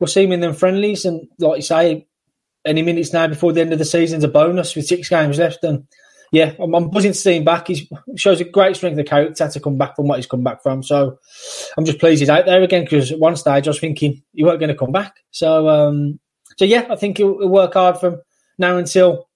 We'll 0.00 0.08
see 0.08 0.24
him 0.24 0.32
in 0.32 0.40
them 0.40 0.54
friendlies, 0.54 1.04
and 1.04 1.28
like 1.38 1.58
you 1.58 1.62
say, 1.62 2.08
any 2.64 2.82
minutes 2.82 3.12
now 3.12 3.28
before 3.28 3.52
the 3.52 3.60
end 3.60 3.72
of 3.72 3.78
the 3.78 3.84
season 3.84 4.18
is 4.18 4.24
a 4.24 4.28
bonus 4.28 4.74
with 4.74 4.86
six 4.86 5.08
games 5.08 5.38
left. 5.38 5.62
And 5.62 5.86
yeah, 6.32 6.54
I'm, 6.60 6.74
I'm 6.74 6.90
buzzing 6.90 7.12
to 7.12 7.18
see 7.18 7.36
him 7.36 7.44
back. 7.44 7.68
He 7.68 7.88
shows 8.16 8.40
a 8.40 8.44
great 8.44 8.74
strength 8.74 8.98
of 8.98 9.06
character 9.06 9.48
to 9.48 9.60
come 9.60 9.78
back 9.78 9.94
from 9.94 10.08
what 10.08 10.16
he's 10.16 10.26
come 10.26 10.42
back 10.42 10.62
from. 10.62 10.82
So 10.82 11.18
I'm 11.76 11.84
just 11.84 12.00
pleased 12.00 12.20
he's 12.20 12.28
out 12.28 12.46
there 12.46 12.62
again 12.62 12.82
because 12.82 13.12
at 13.12 13.20
one 13.20 13.36
stage 13.36 13.68
I 13.68 13.70
was 13.70 13.78
thinking 13.78 14.22
he 14.32 14.42
weren't 14.42 14.58
going 14.58 14.70
to 14.70 14.76
come 14.76 14.92
back. 14.92 15.14
So 15.30 15.68
um, 15.68 16.18
so 16.56 16.64
yeah, 16.64 16.86
I 16.90 16.96
think 16.96 17.18
he'll, 17.18 17.38
he'll 17.38 17.48
work 17.48 17.74
hard 17.74 17.98
from 17.98 18.20
now 18.58 18.76
until 18.76 19.28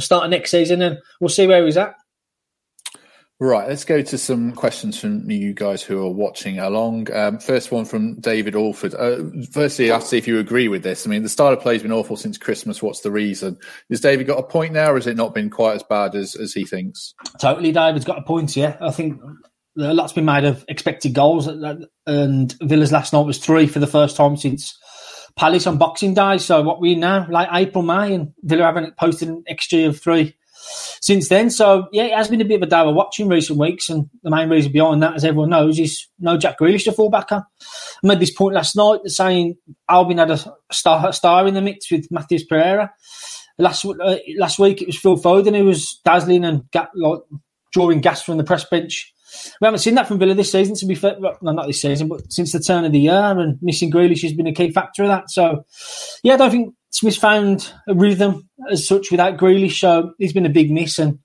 start 0.00 0.24
of 0.24 0.30
next 0.30 0.50
season, 0.50 0.82
and 0.82 0.98
we'll 1.20 1.28
see 1.28 1.46
where 1.46 1.64
he's 1.64 1.76
at. 1.76 1.94
Right, 3.40 3.68
let's 3.68 3.84
go 3.84 4.00
to 4.00 4.16
some 4.16 4.52
questions 4.52 4.98
from 4.98 5.28
you 5.28 5.52
guys 5.54 5.82
who 5.82 6.00
are 6.04 6.10
watching 6.10 6.60
along. 6.60 7.12
Um, 7.12 7.40
first 7.40 7.72
one 7.72 7.84
from 7.84 8.20
David 8.20 8.54
Alford. 8.54 8.94
Uh, 8.94 9.24
firstly, 9.50 9.90
I 9.90 9.94
have 9.94 10.02
to 10.02 10.08
see 10.08 10.18
if 10.18 10.28
you 10.28 10.38
agree 10.38 10.68
with 10.68 10.84
this. 10.84 11.04
I 11.04 11.10
mean, 11.10 11.24
the 11.24 11.28
style 11.28 11.52
of 11.52 11.60
play 11.60 11.74
has 11.74 11.82
been 11.82 11.92
awful 11.92 12.16
since 12.16 12.38
Christmas. 12.38 12.80
What's 12.80 13.00
the 13.00 13.10
reason? 13.10 13.58
Has 13.90 14.00
David 14.00 14.28
got 14.28 14.38
a 14.38 14.44
point 14.44 14.72
now, 14.72 14.92
or 14.92 14.94
has 14.94 15.08
it 15.08 15.16
not 15.16 15.34
been 15.34 15.50
quite 15.50 15.74
as 15.74 15.82
bad 15.82 16.14
as, 16.14 16.36
as 16.36 16.52
he 16.52 16.64
thinks? 16.64 17.12
Totally, 17.40 17.72
David's 17.72 18.04
got 18.04 18.18
a 18.18 18.22
point, 18.22 18.56
yeah. 18.56 18.76
I 18.80 18.92
think 18.92 19.20
a 19.76 19.92
lot's 19.92 20.12
been 20.12 20.24
made 20.24 20.44
of 20.44 20.64
expected 20.68 21.12
goals, 21.12 21.48
and 21.48 22.54
Villa's 22.62 22.92
last 22.92 23.12
night 23.12 23.26
was 23.26 23.38
three 23.38 23.66
for 23.66 23.80
the 23.80 23.86
first 23.88 24.16
time 24.16 24.36
since 24.36 24.78
Palace 25.36 25.66
on 25.66 25.78
Boxing 25.78 26.14
Day. 26.14 26.38
So 26.38 26.62
what 26.62 26.80
we 26.80 26.94
now, 26.94 27.26
like 27.28 27.48
April, 27.52 27.82
May, 27.82 28.14
and 28.14 28.32
Villa 28.42 28.64
haven't 28.64 28.96
posted 28.96 29.28
an 29.28 29.44
XG 29.50 29.88
of 29.88 30.00
three 30.00 30.36
since 31.00 31.28
then. 31.28 31.50
So 31.50 31.88
yeah, 31.92 32.04
it 32.04 32.14
has 32.14 32.28
been 32.28 32.40
a 32.40 32.44
bit 32.44 32.56
of 32.56 32.62
a 32.62 32.70
day 32.70 32.82
watching 32.84 33.28
recent 33.28 33.58
weeks, 33.58 33.88
and 33.88 34.08
the 34.22 34.30
main 34.30 34.48
reason 34.48 34.72
behind 34.72 35.02
that, 35.02 35.14
as 35.14 35.24
everyone 35.24 35.50
knows, 35.50 35.78
is 35.78 36.06
no 36.18 36.36
Jack 36.36 36.58
Grealish 36.58 36.84
to 36.84 36.92
fall 36.92 37.10
back 37.10 37.32
on. 37.32 37.44
I 38.02 38.06
made 38.06 38.20
this 38.20 38.32
point 38.32 38.54
last 38.54 38.76
night 38.76 39.00
saying 39.06 39.56
Albion 39.88 40.18
had 40.18 40.30
a 40.30 40.38
star, 40.72 41.08
a 41.08 41.12
star 41.12 41.46
in 41.46 41.54
the 41.54 41.62
mix 41.62 41.90
with 41.90 42.08
Matheus 42.10 42.46
Pereira. 42.48 42.92
Last 43.58 43.84
uh, 43.84 44.16
last 44.36 44.58
week 44.58 44.82
it 44.82 44.88
was 44.88 44.98
Phil 44.98 45.16
Foden 45.16 45.56
who 45.56 45.64
was 45.64 46.00
dazzling 46.04 46.44
and 46.44 46.70
got, 46.72 46.90
like 46.96 47.20
drawing 47.72 48.00
gas 48.00 48.22
from 48.22 48.36
the 48.36 48.44
press 48.44 48.64
bench. 48.64 49.13
We 49.60 49.66
haven't 49.66 49.80
seen 49.80 49.94
that 49.94 50.08
from 50.08 50.18
Villa 50.18 50.34
this 50.34 50.52
season, 50.52 50.74
to 50.76 50.86
be 50.86 50.94
fair. 50.94 51.16
Well, 51.18 51.38
no, 51.42 51.52
not 51.52 51.66
this 51.66 51.82
season, 51.82 52.08
but 52.08 52.32
since 52.32 52.52
the 52.52 52.60
turn 52.60 52.84
of 52.84 52.92
the 52.92 53.00
year, 53.00 53.12
and 53.12 53.58
missing 53.62 53.90
Grealish 53.90 54.22
has 54.22 54.32
been 54.32 54.46
a 54.46 54.54
key 54.54 54.70
factor 54.70 55.02
of 55.02 55.08
that. 55.08 55.30
So, 55.30 55.64
yeah, 56.22 56.34
I 56.34 56.36
don't 56.36 56.50
think 56.50 56.74
Smith 56.90 57.16
found 57.16 57.72
a 57.88 57.94
rhythm 57.94 58.48
as 58.70 58.86
such 58.86 59.10
without 59.10 59.36
Grealish, 59.36 59.80
so 59.80 60.12
he's 60.18 60.32
been 60.32 60.46
a 60.46 60.50
big 60.50 60.70
miss. 60.70 60.98
And 60.98 61.18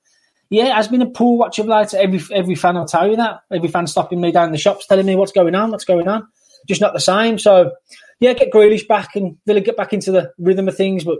yeah, 0.50 0.66
it 0.66 0.74
has 0.74 0.88
been 0.88 1.04
a 1.04 1.10
poor 1.10 1.38
watch 1.38 1.60
of 1.60 1.68
late. 1.68 1.94
Every 1.94 2.20
every 2.34 2.56
fan 2.56 2.76
will 2.76 2.86
tell 2.86 3.08
you 3.08 3.18
that. 3.18 3.42
Every 3.52 3.70
fan 3.70 3.86
stopping 3.86 4.20
me 4.20 4.32
down 4.32 4.52
the 4.52 4.58
shops, 4.58 4.88
telling 4.88 5.06
me 5.06 5.16
what's 5.16 5.32
going 5.32 5.54
on, 5.54 5.70
what's 5.70 5.86
going 5.86 6.08
on. 6.08 6.28
Just 6.68 6.82
not 6.82 6.94
the 6.94 7.00
same. 7.00 7.38
So 7.38 7.72
yeah, 8.20 8.34
get 8.34 8.52
Grealish 8.52 8.88
back 8.88 9.16
and 9.16 9.38
Villa 9.46 9.62
get 9.62 9.78
back 9.78 9.94
into 9.94 10.12
the 10.12 10.32
rhythm 10.40 10.68
of 10.68 10.76
things. 10.76 11.04
But 11.04 11.20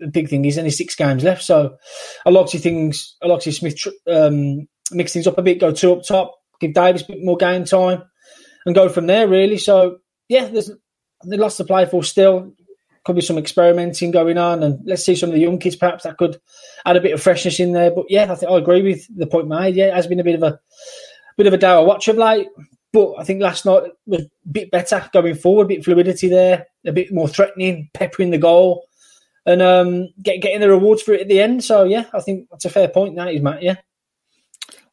the 0.00 0.08
big 0.08 0.28
thing 0.28 0.44
is 0.44 0.58
only 0.58 0.70
six 0.70 0.96
games 0.96 1.22
left, 1.22 1.44
so 1.44 1.76
a 2.26 2.30
lot 2.32 2.52
of 2.52 2.60
things. 2.60 3.16
A 3.22 3.28
lot 3.28 3.46
of 3.46 3.54
Smith 3.54 3.78
um, 4.08 4.66
mix 4.90 5.12
things 5.12 5.26
up 5.26 5.38
a 5.38 5.42
bit, 5.42 5.60
go 5.60 5.72
two 5.72 5.92
up 5.92 6.04
top, 6.04 6.34
give 6.60 6.74
Davis 6.74 7.02
a 7.02 7.06
bit 7.06 7.22
more 7.22 7.36
game 7.36 7.64
time, 7.64 8.02
and 8.66 8.74
go 8.74 8.88
from 8.88 9.06
there. 9.06 9.28
Really. 9.28 9.58
So 9.58 9.98
yeah, 10.28 10.46
there's 10.46 10.70
there's 11.22 11.40
lots 11.40 11.56
to 11.58 11.64
play 11.64 11.86
for 11.86 12.02
still 12.04 12.54
could 13.04 13.16
be 13.16 13.22
some 13.22 13.38
experimenting 13.38 14.10
going 14.10 14.38
on, 14.38 14.62
and 14.62 14.80
let's 14.86 15.04
see 15.04 15.14
some 15.14 15.28
of 15.28 15.34
the 15.34 15.40
young 15.40 15.58
kids 15.58 15.76
perhaps 15.76 16.04
that 16.04 16.16
could 16.16 16.40
add 16.86 16.96
a 16.96 17.00
bit 17.00 17.12
of 17.12 17.22
freshness 17.22 17.60
in 17.60 17.72
there. 17.72 17.90
But 17.90 18.06
yeah, 18.08 18.32
I 18.32 18.34
think 18.34 18.50
I 18.50 18.56
agree 18.56 18.82
with 18.82 19.06
the 19.14 19.26
point 19.26 19.46
made. 19.46 19.76
Yeah, 19.76 19.88
it 19.88 19.94
has 19.94 20.06
been 20.06 20.20
a 20.20 20.24
bit 20.24 20.36
of 20.36 20.42
a 20.42 20.58
bit 21.36 21.46
of 21.46 21.52
a 21.52 21.58
dour 21.58 21.84
watch 21.84 22.08
of 22.08 22.16
late, 22.16 22.48
but 22.92 23.14
I 23.18 23.24
think 23.24 23.42
last 23.42 23.66
night 23.66 23.82
was 24.06 24.22
a 24.22 24.48
bit 24.50 24.70
better 24.70 25.06
going 25.12 25.34
forward, 25.34 25.64
a 25.64 25.68
bit 25.68 25.84
fluidity 25.84 26.28
there, 26.28 26.66
a 26.86 26.92
bit 26.92 27.12
more 27.12 27.28
threatening, 27.28 27.90
peppering 27.92 28.30
the 28.30 28.38
goal, 28.38 28.86
and 29.44 29.60
um, 29.60 30.08
get, 30.22 30.40
getting 30.40 30.60
the 30.60 30.70
rewards 30.70 31.02
for 31.02 31.12
it 31.12 31.20
at 31.20 31.28
the 31.28 31.40
end. 31.40 31.62
So 31.62 31.84
yeah, 31.84 32.06
I 32.14 32.20
think 32.20 32.48
that's 32.50 32.64
a 32.64 32.70
fair 32.70 32.88
point. 32.88 33.16
That 33.16 33.34
is 33.34 33.42
Matt. 33.42 33.62
Yeah. 33.62 33.76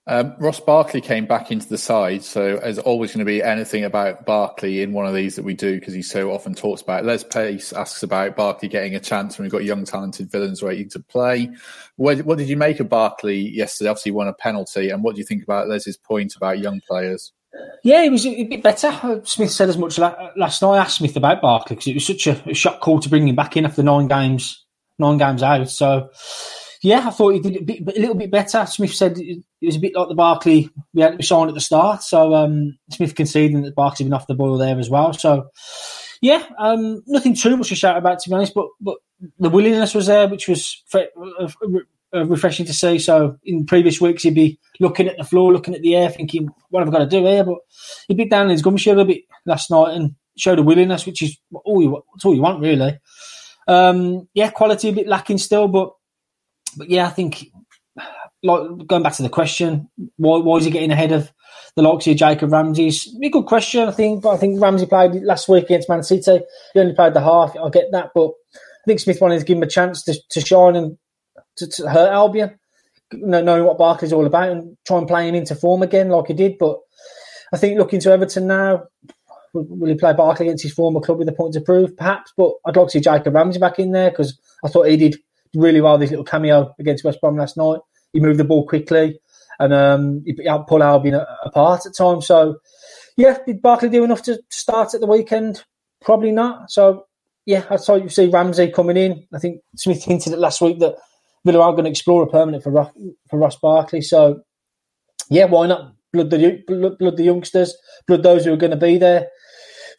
Um, 0.08 0.36
Ross 0.40 0.60
Barkley 0.60 1.00
came 1.00 1.28
back 1.28 1.52
into 1.52 1.70
the 1.70 1.78
side, 1.78 2.24
so 2.24 2.58
there's 2.58 2.80
always 2.80 3.12
going 3.12 3.20
to 3.20 3.26
be 3.26 3.44
anything 3.44 3.84
about 3.84 4.26
Barkley 4.26 4.82
in 4.82 4.94
one 4.94 5.06
of 5.06 5.14
these 5.14 5.36
that 5.36 5.46
we 5.46 5.54
do 5.54 5.80
because 5.80 5.94
he 5.94 6.02
so 6.02 6.32
often 6.32 6.56
talks 6.56 6.82
about. 6.82 7.04
It. 7.04 7.06
Les 7.06 7.24
Pace 7.24 7.72
asks 7.72 8.02
about 8.02 8.36
Barkley 8.36 8.68
getting 8.68 8.96
a 8.96 9.00
chance 9.00 9.38
when 9.38 9.46
we've 9.46 9.52
got 9.52 9.64
young, 9.64 9.86
talented 9.86 10.32
Villans 10.32 10.64
waiting 10.64 10.90
to 10.90 11.00
play. 11.00 11.52
What, 11.98 12.26
what 12.26 12.40
did 12.40 12.50
you 12.50 12.58
make 12.58 12.80
of 12.80 12.90
Barkley 12.90 13.38
yesterday? 13.38 13.92
Obviously, 13.92 14.12
won 14.12 14.28
a 14.28 14.34
penalty, 14.34 14.90
and 14.90 15.04
what 15.04 15.14
do 15.14 15.22
you 15.22 15.26
think 15.26 15.44
about 15.44 15.70
Les's 15.70 15.98
point 15.98 16.36
about 16.36 16.60
young 16.60 16.82
players? 16.88 17.32
Yeah, 17.84 18.02
it 18.04 18.12
was 18.12 18.26
a 18.26 18.44
bit 18.46 18.64
better. 18.64 19.22
Smith 19.26 19.52
said 19.52 19.70
as 19.70 19.78
much 19.78 20.00
last 20.00 20.62
night. 20.62 20.68
I 20.68 20.78
asked 20.78 20.98
Smith 20.98 21.16
about 21.16 21.42
Barkley 21.42 21.76
because 21.76 21.88
it 21.88 21.96
was 21.96 22.08
such 22.08 22.26
a, 22.26 22.42
a 22.50 22.54
shock 22.54 22.80
call 22.80 23.00
to 23.02 23.10
bring 23.10 23.28
him 23.28 23.36
back 23.36 23.56
in 23.56 23.66
after 23.66 23.84
nine 23.84 24.08
games, 24.08 24.66
nine 24.98 25.18
games 25.18 25.44
out. 25.44 25.70
So 25.70 26.10
yeah, 26.82 27.08
I 27.08 27.12
thought 27.12 27.34
he 27.34 27.40
did 27.40 27.58
a, 27.58 27.62
bit, 27.62 27.98
a 27.98 28.00
little 28.00 28.16
bit 28.16 28.32
better. 28.32 28.66
Smith 28.66 28.94
said 28.94 29.18
it 29.18 29.44
was 29.62 29.76
a 29.76 29.80
bit 29.80 29.96
like 29.96 30.08
the 30.08 30.16
Barkley 30.16 30.70
we 30.94 31.02
had 31.02 31.18
to 31.18 31.24
sign 31.24 31.48
at 31.48 31.54
the 31.54 31.62
start. 31.62 32.02
So 32.02 32.34
um, 32.34 32.78
Smith 32.90 33.16
conceding 33.16 33.62
that 33.62 33.76
Barkley 33.76 34.06
been 34.06 34.14
off 34.14 34.28
the 34.28 34.34
boil 34.34 34.58
there 34.58 34.80
as 34.80 34.90
well. 34.90 35.14
So 35.14 35.50
yeah, 36.22 36.44
um, 36.58 37.04
nothing 37.06 37.36
too 37.36 37.56
much 37.56 37.70
to 37.70 37.76
shout 37.76 37.98
about 37.98 38.20
to 38.20 38.30
be 38.30 38.36
honest. 38.36 38.54
But 38.56 38.68
but 38.80 38.98
the 39.38 39.50
willingness 39.50 39.94
was 39.94 40.08
there, 40.08 40.28
which 40.28 40.48
was 40.48 40.84
uh, 40.94 41.50
uh, 42.14 42.26
refreshing 42.26 42.66
to 42.66 42.74
see. 42.74 42.98
So 42.98 43.38
in 43.44 43.66
previous 43.66 44.02
weeks, 44.02 44.24
he'd 44.24 44.34
be 44.34 44.60
looking 44.80 45.08
at 45.08 45.18
the 45.18 45.24
floor, 45.24 45.54
looking 45.54 45.76
at 45.76 45.82
the 45.82 45.96
air, 45.96 46.10
thinking, 46.10 46.50
"What 46.70 46.80
have 46.80 46.90
I 46.90 46.98
got 46.98 47.10
to 47.10 47.18
do 47.18 47.26
here?" 47.26 47.44
But 47.44 47.60
he'd 48.08 48.18
be 48.18 48.26
down 48.26 48.46
in 48.46 48.52
his 48.52 48.64
gumshoe 48.64 49.00
a 49.00 49.06
bit 49.06 49.22
last 49.46 49.70
night 49.70 49.96
and 49.96 50.16
showed 50.36 50.58
a 50.58 50.64
willingness, 50.64 51.06
which 51.06 51.22
is 51.22 51.38
all 51.64 51.82
you, 51.82 52.04
all 52.24 52.36
you 52.36 52.42
want 52.42 52.62
really. 52.62 52.98
Um, 53.68 54.28
yeah, 54.34 54.50
quality 54.50 54.90
a 54.90 54.94
bit 54.94 55.08
lacking 55.08 55.38
still, 55.38 55.68
but 55.68 55.92
but 56.78 56.90
yeah, 56.90 57.06
I 57.06 57.10
think 57.10 57.52
like 58.44 58.88
going 58.88 59.04
back 59.04 59.14
to 59.14 59.24
the 59.24 59.30
question, 59.30 59.90
why, 60.18 60.40
why 60.40 60.58
is 60.58 60.66
he 60.66 60.72
getting 60.72 60.92
ahead 60.92 61.12
of 61.12 61.32
the 61.76 61.84
likes 61.84 62.08
of 62.08 62.18
Jacob 62.18 62.52
Ramsey's? 62.52 63.08
A 63.24 63.30
good 63.30 63.46
question, 63.46 63.88
I 63.88 63.92
think. 63.92 64.24
But 64.24 64.32
I 64.32 64.38
think 64.38 64.62
Ramsey 64.62 64.86
played 64.86 65.14
last 65.24 65.48
week 65.48 65.66
against 65.66 65.90
Man 65.90 66.04
City. 66.04 66.42
He 66.74 66.80
only 66.80 66.94
played 66.94 67.14
the 67.14 67.22
half. 67.22 67.56
I 67.56 67.70
get 67.70 67.92
that, 67.92 68.12
but 68.16 68.32
I 68.56 68.84
think 68.88 69.00
Smith 69.00 69.22
wanted 69.22 69.40
to 69.40 69.46
give 69.46 69.58
him 69.58 69.64
a 69.64 69.68
chance 69.68 70.04
to, 70.04 70.16
to 70.32 70.42
shine 70.42 70.76
and 70.76 70.98
to, 71.58 71.68
to 71.68 71.90
hurt 71.90 72.12
Albion, 72.12 72.58
knowing 73.14 73.66
what 73.66 73.78
Barkley's 73.78 74.14
all 74.14 74.26
about, 74.26 74.50
and 74.50 74.78
try 74.86 74.98
and 74.98 75.08
play 75.08 75.28
him 75.28 75.36
into 75.36 75.56
form 75.56 75.84
again 75.84 76.10
like 76.10 76.28
he 76.28 76.34
did. 76.34 76.58
But 76.58 76.80
I 77.54 77.58
think 77.58 77.78
looking 77.78 78.00
to 78.02 78.12
Everton 78.12 78.48
now, 78.48 78.84
will 79.54 79.90
he 79.90 79.96
play 79.96 80.14
Barkley 80.14 80.48
against 80.48 80.64
his 80.64 80.74
former 80.74 81.02
club 81.02 81.20
with 81.20 81.30
a 81.30 81.34
point 81.34 81.54
to 81.54 81.62
prove? 81.62 81.96
Perhaps, 81.96 82.34
but 82.36 82.54
I'd 82.66 82.76
like 82.76 82.88
to 82.88 82.92
see 82.92 83.02
Jacob 83.02 83.36
Ramsey 83.36 83.60
back 83.60 83.78
in 83.78 83.92
there 83.92 84.10
because 84.10 84.40
I 84.66 84.70
thought 84.70 84.88
he 84.88 84.98
did 84.98 85.18
really 85.56 85.82
well. 85.82 85.98
This 85.98 86.10
little 86.10 86.26
cameo 86.26 86.74
against 86.80 87.04
West 87.04 87.22
Brom 87.22 87.38
last 87.38 87.58
night. 87.58 87.80
He 88.14 88.20
moved 88.20 88.40
the 88.40 88.44
ball 88.44 88.68
quickly 88.68 89.20
and 89.60 89.74
um, 89.74 90.24
he 90.26 90.34
pulled 90.68 90.82
Albion 90.82 91.22
apart 91.44 91.86
at 91.86 91.96
times. 91.96 92.26
So, 92.26 92.58
yeah, 93.16 93.38
did 93.46 93.62
Barkley 93.62 93.90
do 93.90 94.04
enough 94.04 94.24
to 94.24 94.40
start 94.50 94.94
at 94.94 95.02
the 95.02 95.08
weekend? 95.08 95.64
Probably 96.02 96.32
not. 96.32 96.72
So, 96.72 97.06
yeah, 97.46 97.66
I 97.70 97.76
saw 97.76 97.96
you 97.96 98.10
see 98.10 98.28
Ramsey 98.28 98.72
coming 98.72 98.98
in. 98.98 99.28
I 99.34 99.40
think 99.40 99.62
Smith 99.76 100.04
hinted 100.04 100.34
it 100.34 100.40
last 100.40 100.62
week 100.62 100.80
that 100.80 100.96
Villa 101.46 101.62
are 101.62 101.72
going 101.72 101.86
to 101.86 101.92
explore 101.92 102.24
a 102.24 102.28
permanent 102.28 102.64
for 102.64 102.72
Ross, 102.72 102.92
for 103.30 103.40
Ross 103.40 103.56
Barkley. 103.58 104.02
So, 104.02 104.42
yeah, 105.30 105.46
why 105.46 105.68
not 105.68 105.94
blood 106.12 106.30
the 106.30 106.64
blood, 106.68 106.98
blood 106.98 107.18
the 107.18 107.24
youngsters, 107.24 107.76
blood 108.08 108.24
those 108.24 108.46
who 108.46 108.54
are 108.54 108.58
going 108.58 108.72
to 108.72 108.78
be 108.78 108.98
there 108.98 109.28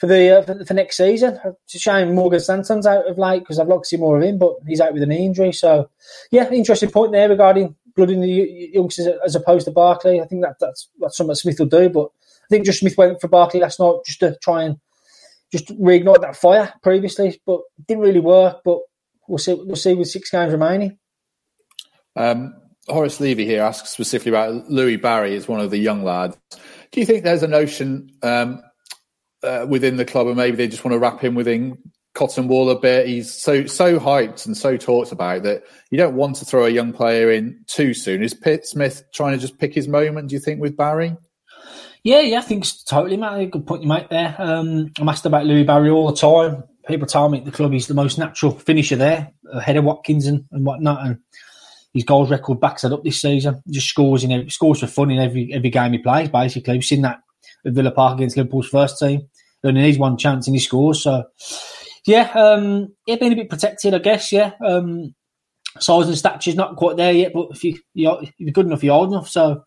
for 0.03 0.09
the 0.09 0.39
uh, 0.41 0.43
for, 0.43 0.65
for, 0.65 0.75
next 0.75 0.97
season. 0.97 1.39
It's 1.63 1.77
a 1.77 1.79
shame 1.79 2.17
Morgan 2.17 2.41
Sanson's 2.41 2.89
out 2.89 3.09
of 3.09 3.19
late 3.19 3.39
because 3.39 3.61
I'd 3.61 3.69
like 3.69 3.83
to 3.83 3.87
see 3.87 3.97
more 3.97 4.17
of 4.17 4.25
him, 4.25 4.37
but 4.37 4.57
he's 4.67 4.81
out 4.81 4.93
with 4.93 5.05
an 5.05 5.13
injury. 5.13 5.53
So, 5.53 5.91
yeah, 6.33 6.51
interesting 6.51 6.91
point 6.91 7.13
there 7.13 7.29
regarding 7.29 7.77
blooding 7.95 8.21
the 8.21 8.71
youngsters 8.73 9.07
as 9.25 9.37
opposed 9.37 9.67
to 9.67 9.71
Barkley. 9.71 10.21
I 10.21 10.25
think 10.25 10.43
that 10.43 10.57
that's, 10.59 10.89
that's 10.99 11.17
something 11.17 11.37
Smith 11.37 11.61
will 11.61 11.67
do, 11.67 11.89
but 11.89 12.07
I 12.07 12.47
think 12.51 12.67
just 12.67 12.81
Smith 12.81 12.99
went 12.99 13.21
for 13.21 13.29
Barkley 13.29 13.61
last 13.61 13.79
night 13.79 13.95
just 14.05 14.19
to 14.19 14.37
try 14.43 14.65
and 14.65 14.81
just 15.53 15.69
reignite 15.69 16.23
that 16.23 16.37
fire 16.37 16.75
previously, 16.83 17.41
but 17.47 17.61
didn't 17.87 18.03
really 18.03 18.19
work. 18.19 18.63
But 18.65 18.81
we'll 19.29 19.39
see. 19.39 19.55
We'll 19.55 19.77
see 19.77 19.95
with 19.95 20.09
six 20.09 20.31
games 20.31 20.51
remaining. 20.51 20.99
Um, 22.17 22.55
Horace 22.89 23.21
Levy 23.21 23.47
here 23.47 23.63
asks 23.63 23.91
specifically 23.91 24.31
about 24.31 24.69
Louie 24.69 24.97
Barry 24.97 25.37
as 25.37 25.47
one 25.47 25.61
of 25.61 25.71
the 25.71 25.79
young 25.79 26.03
lads. 26.03 26.37
Do 26.91 26.99
you 26.99 27.07
think 27.07 27.23
there's 27.23 27.45
a 27.45 27.49
notion 27.49 28.11
um, 28.25 28.63
uh, 29.43 29.67
within 29.69 29.97
the 29.97 30.05
club, 30.05 30.27
and 30.27 30.37
maybe 30.37 30.57
they 30.57 30.69
just 30.69 30.85
want 30.85 30.93
to 30.93 30.99
wrap 30.99 31.21
him 31.21 31.35
within 31.35 31.79
cotton 32.15 32.49
wool 32.49 32.71
a 32.71 32.79
bit. 32.79 33.07
He's 33.07 33.33
so 33.33 33.67
so 33.67 33.99
hyped 33.99 34.47
and 34.47 34.57
so 34.57 34.77
talked 34.77 35.13
about 35.13 35.43
that 35.45 35.65
you 35.91 35.99
don't 35.99 36.15
want 36.15 36.37
to 36.37 36.45
throw 36.45 36.67
a 36.67 36.71
young 36.71 36.93
player 36.93 37.31
in 37.31 37.65
too 37.67 37.95
soon. 37.95 38.23
Is 38.23 38.35
Pitt 38.35 38.67
Smith 38.67 39.05
trying 39.13 39.33
to 39.33 39.39
just 39.39 39.59
pick 39.59 39.75
his 39.75 39.89
moment? 39.89 40.29
Do 40.29 40.35
you 40.35 40.41
think 40.41 40.61
with 40.61 40.77
Barry? 40.77 41.17
Yeah, 42.05 42.21
yeah, 42.21 42.39
I 42.39 42.43
think 42.43 42.65
it's 42.65 42.83
totally, 42.83 43.17
Matt. 43.17 43.51
Good 43.51 43.67
point 43.67 43.83
you 43.83 43.89
make 43.89 44.09
there. 44.09 44.35
Um, 44.39 44.91
I'm 44.99 45.09
asked 45.09 45.25
about 45.25 45.47
Louie 45.47 45.63
Barry 45.65 45.89
all 45.89 46.11
the 46.11 46.17
time. 46.17 46.65
People 46.89 47.07
tell 47.07 47.29
me 47.29 47.39
at 47.39 47.45
the 47.45 47.53
club 47.53 47.73
he's 47.73 47.87
the 47.87 47.95
most 47.95 48.19
natural 48.19 48.59
finisher 48.59 48.97
there, 48.97 49.33
ahead 49.53 49.77
of 49.77 49.85
Watkins 49.85 50.27
and, 50.27 50.45
and 50.51 50.67
whatnot. 50.67 51.07
And 51.07 51.19
his 51.95 52.03
goals 52.03 52.29
record 52.29 52.59
backs 52.59 52.83
that 52.83 52.93
up 52.93 53.05
this 53.05 53.21
season. 53.21 53.63
He 53.67 53.73
just 53.73 53.89
scores 53.89 54.25
in 54.25 54.33
every, 54.33 54.51
scores 54.51 54.81
for 54.81 54.89
fun 54.89 55.13
in 55.13 55.21
every 55.21 55.53
every 55.53 55.71
game 55.71 55.93
he 55.93 55.99
plays. 55.99 56.29
Basically, 56.29 56.75
we've 56.75 56.85
seen 56.85 57.03
that 57.03 57.21
at 57.65 57.73
Villa 57.73 57.93
Park 57.93 58.17
against 58.17 58.37
Liverpool's 58.37 58.69
first 58.69 58.99
team. 58.99 59.29
Only 59.65 59.83
needs 59.83 59.99
one 59.99 60.17
chance 60.17 60.47
and 60.47 60.57
he 60.57 60.61
scores. 60.61 61.03
So, 61.03 61.25
yeah, 62.07 62.31
um, 62.35 62.89
yeah, 63.07 63.17
being 63.17 63.33
a 63.33 63.37
bit 63.37 63.51
protected, 63.51 63.95
I 63.95 63.99
guess. 63.99 64.33
Yeah, 64.33 64.53
um, 64.65 65.15
size 65.79 66.09
and 66.09 66.19
stature's 66.19 66.57
not 66.57 66.77
quite 66.77 66.97
there 66.97 67.13
yet, 67.13 67.33
but 67.33 67.49
if 67.53 67.63
you 67.63 67.79
you're, 67.95 68.23
you're 68.39 68.53
good 68.53 68.67
enough, 68.67 68.83
you're 68.83 68.95
old 68.95 69.13
enough. 69.13 69.29
So, 69.29 69.65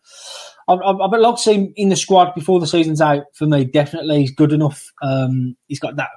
I've, 0.68 0.80
I've 0.82 1.38
see 1.38 1.54
him 1.54 1.72
in 1.76 1.88
the 1.88 1.96
squad 1.96 2.34
before 2.34 2.58
the 2.60 2.66
season's 2.66 3.00
out. 3.00 3.24
For 3.34 3.46
me, 3.46 3.64
definitely, 3.64 4.20
he's 4.20 4.34
good 4.34 4.52
enough. 4.52 4.84
Um, 5.00 5.56
he's 5.68 5.80
got 5.80 5.96
that 5.96 6.10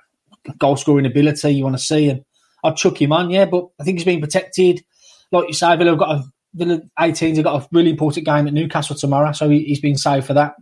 goal 0.57 0.75
scoring 0.75 1.05
ability 1.05 1.51
you 1.51 1.63
want 1.63 1.77
to 1.77 1.83
see, 1.83 2.09
and 2.09 2.23
I'd 2.63 2.75
chuck 2.75 3.01
him 3.01 3.11
on. 3.11 3.29
Yeah, 3.29 3.45
but 3.45 3.67
I 3.79 3.83
think 3.83 3.99
he's 3.99 4.05
being 4.05 4.21
protected. 4.21 4.81
Like 5.31 5.47
you 5.47 5.53
say, 5.53 5.75
Villa 5.77 5.91
have 5.91 5.99
got 5.99 6.15
a 6.15 6.23
Villa 6.55 6.81
18s 6.99 7.35
have 7.35 7.45
got 7.45 7.63
a 7.63 7.67
really 7.71 7.91
important 7.91 8.25
game 8.25 8.47
at 8.47 8.53
Newcastle 8.53 8.95
tomorrow, 8.95 9.31
so 9.33 9.49
he, 9.49 9.69
has 9.69 9.79
been 9.79 9.97
saved 9.97 10.25
for 10.25 10.33
that. 10.33 10.55